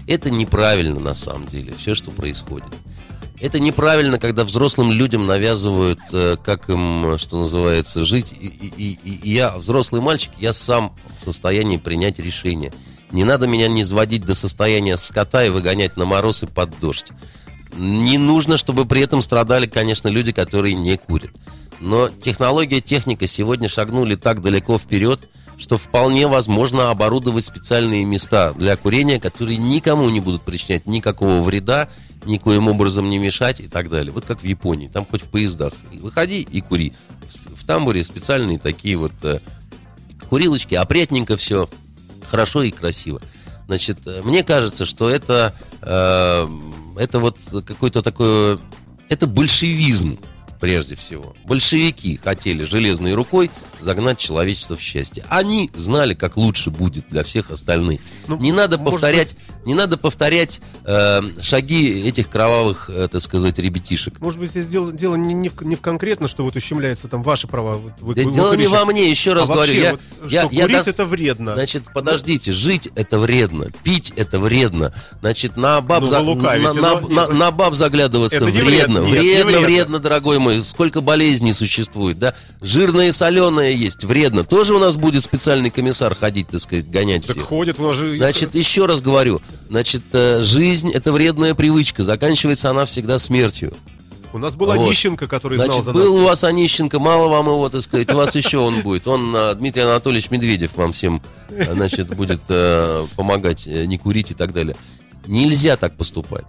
[0.08, 2.66] Это неправильно на самом деле, все, что происходит.
[3.40, 8.32] Это неправильно, когда взрослым людям навязывают, э, как им, что называется, жить.
[8.32, 12.72] И, и- и- я, взрослый мальчик, я сам в состоянии принять решение.
[13.12, 17.12] Не надо меня не изводить до состояния скота и выгонять на мороз и под дождь.
[17.76, 21.30] Не нужно, чтобы при этом страдали, конечно, люди, которые не курят.
[21.80, 25.28] Но технология, техника сегодня шагнули так далеко вперед,
[25.58, 31.88] что вполне возможно оборудовать специальные места для курения, которые никому не будут причинять никакого вреда,
[32.24, 34.12] никоим образом не мешать и так далее.
[34.12, 35.72] Вот как в Японии, там хоть в поездах.
[35.92, 36.94] Выходи и кури.
[37.56, 39.40] В тамбуре специальные такие вот э,
[40.28, 41.68] курилочки, опрятненько все,
[42.24, 43.20] хорошо и красиво.
[43.66, 46.48] Значит, э, мне кажется, что это, э,
[46.98, 48.58] это вот какой-то такой,
[49.08, 50.18] это большевизм
[50.60, 51.36] прежде всего.
[51.44, 53.50] Большевики хотели железной рукой
[53.80, 55.24] загнать человечество в счастье.
[55.28, 58.00] Они знали, как лучше будет для всех остальных.
[58.26, 64.20] Ну, не надо повторять, не надо повторять э, шаги этих кровавых, э, так сказать, ребятишек.
[64.20, 67.22] Может быть, здесь дело, дело не, не в, не в конкретно, что вот ущемляются там
[67.22, 67.76] ваши права.
[67.76, 68.72] Вот вы- Да вы- дело не курильщик.
[68.78, 69.72] во мне, еще раз А говорю.
[69.72, 70.00] вообще, Я, вот,
[70.30, 71.54] я, что я курить дос- это вредно.
[71.54, 76.74] Значит, подождите, жить это вредно, пить это вредно, значит, на баб, Ну, за- лукавите, на,
[76.74, 79.98] на- но- на- на баб заглядываться не вредно, вредно, нет, не вредно, вредно.
[79.98, 83.12] дорогой мой, сколько болезней существует, да, жирное и
[83.68, 87.46] соленое есть, вредно, тоже у нас будет специальный комиссар ходить, так сказать, гонять Так всех.
[87.46, 88.16] ходят, у нас же...
[88.16, 93.74] Значит, еще раз говорю, значит, э, жизнь это вредная привычка, заканчивается она всегда смертью.
[94.32, 94.88] у нас была вот.
[94.88, 96.22] Нищенко, который знал Значит, за был нас.
[96.22, 99.06] у вас Онищенко, мало вам его, так сказать, у вас еще он будет.
[99.06, 104.34] Он, э, Дмитрий Анатольевич Медведев вам всем, э, значит, будет э, помогать не курить и
[104.34, 104.76] так далее.
[105.26, 106.46] Нельзя так поступать.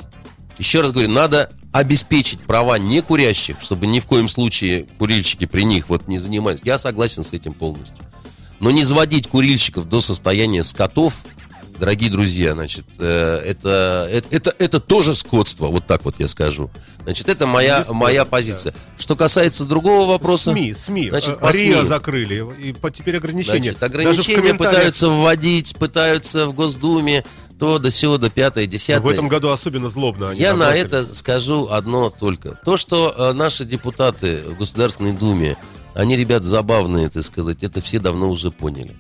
[0.58, 5.90] Еще раз говорю, надо обеспечить права некурящих, чтобы ни в коем случае курильщики при них
[5.90, 6.60] вот не занимались.
[6.64, 7.98] Я согласен с этим полностью.
[8.60, 11.14] Но не заводить курильщиков до состояния скотов,
[11.80, 16.70] дорогие друзья, значит, э, это, это, это, это тоже скотство, вот так вот я скажу.
[17.04, 18.74] Значит, это моя, моя позиция.
[18.98, 20.52] Что касается другого вопроса...
[20.52, 21.10] СМИ, СМИ.
[21.10, 21.88] Значит, Э, по РИА СМИ.
[21.88, 23.74] закрыли, и по- теперь ограничения.
[23.74, 27.24] Значит, Даже в ограничения комментариях- пытаются вводить, пытаются в Госдуме,
[27.60, 29.04] то до сего, до пятое, десятое.
[29.04, 32.58] В этом году особенно злобно они Я на это скажу одно только.
[32.64, 35.58] То, что э, наши депутаты в Государственной Думе,
[35.94, 38.96] они, ребят, забавные, так сказать, это все давно уже поняли.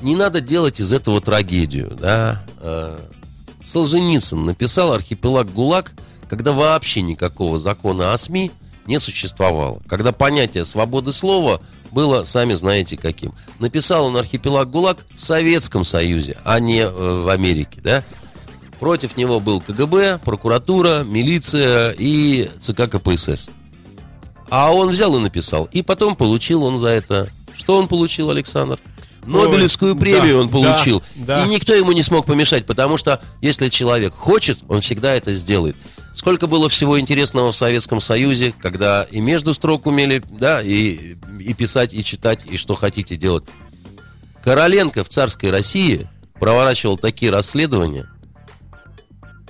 [0.00, 2.44] Не надо делать из этого трагедию, да.
[2.60, 2.98] Э,
[3.64, 5.92] Солженицын написал «Архипелаг ГУЛАГ»,
[6.28, 8.52] когда вообще никакого закона о СМИ
[8.86, 9.80] не существовало.
[9.86, 11.60] Когда понятие свободы слова
[11.90, 13.32] было, сами знаете, каким.
[13.58, 18.04] Написал он «Архипелаг ГУЛАГ» в Советском Союзе, а не э, в Америке, да?
[18.80, 23.48] Против него был КГБ, прокуратура, милиция и ЦК КПСС.
[24.50, 25.68] А он взял и написал.
[25.72, 27.28] И потом получил он за это...
[27.54, 28.78] Что он получил, Александр?
[29.24, 31.02] Нобелевскую Ой, премию да, он получил.
[31.14, 31.44] да, да.
[31.44, 35.76] И никто ему не смог помешать, потому что если человек хочет, он всегда это сделает.
[36.14, 41.54] Сколько было всего интересного в Советском Союзе, когда и между строк умели, да, и, и
[41.54, 43.44] писать, и читать, и что хотите делать.
[44.44, 48.08] Короленко в царской России проворачивал такие расследования.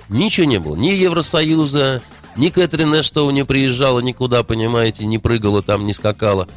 [0.07, 0.75] Ничего не было.
[0.75, 2.01] Ни Евросоюза,
[2.37, 6.47] ни Кэтрин Эштоу не приезжала никуда, понимаете, не прыгала там, не скакала.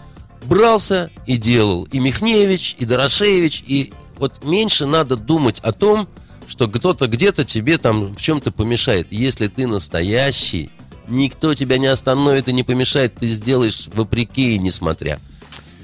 [0.45, 1.89] Брался и делал.
[1.91, 6.09] И Михневич, и Дорошевич, и вот меньше надо думать о том,
[6.49, 9.09] кто-то где-то тебе там в чем-то помешает.
[9.11, 10.71] Если ты настоящий,
[11.09, 15.19] никто тебя не остановит и не помешает, ты сделаешь вопреки и несмотря.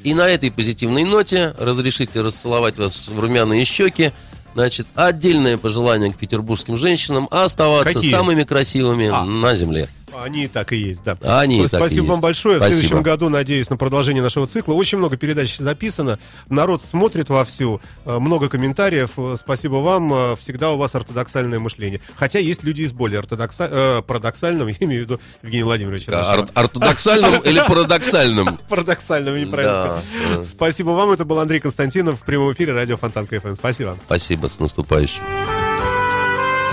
[0.05, 4.13] И на этой позитивной ноте разрешите расцеловать вас в румяные щеки.
[4.55, 8.11] Значит, отдельное пожелание к петербургским женщинам оставаться Какие?
[8.11, 9.25] самыми красивыми А.
[9.25, 9.89] на земле.
[10.21, 11.17] Они и так и есть, да.
[11.23, 12.11] Они и Сп- так и Спасибо есть.
[12.11, 12.57] вам большое.
[12.57, 12.79] В Спасибо.
[12.81, 14.75] следующем году, надеюсь, на продолжение нашего цикла.
[14.75, 16.19] Очень много передач записано.
[16.49, 17.81] Народ смотрит вовсю.
[18.05, 19.11] э, Много комментариев.
[19.17, 20.13] Э, Спасибо вам.
[20.13, 22.01] Э, Всегда у вас ортодоксальное мышление.
[22.17, 23.69] Хотя есть люди из более ортодокса...
[23.71, 26.33] э, парадоксального, я имею в виду Евгения Владимировича.
[26.33, 28.59] Ор- ортодоксальным или парадоксальным?
[28.69, 30.03] Парадоксального, неправильно.
[30.29, 30.45] Да, да.
[30.45, 31.11] Спасибо вам.
[31.13, 33.55] Это был Андрей Константинов в прямом эфире радио Фонтан КФМ.
[33.57, 33.97] Спасибо.
[34.07, 35.23] Спасибо, с наступающим.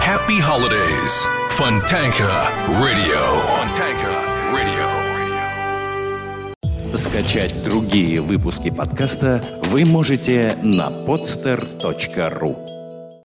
[0.05, 1.38] Happy Holidays.
[1.59, 2.47] Fontanka
[2.79, 3.19] Radio.
[3.51, 4.11] Fontanka
[4.55, 4.87] Radio.
[6.95, 12.68] Скачать другие выпуски подкаста вы можете на podster.ru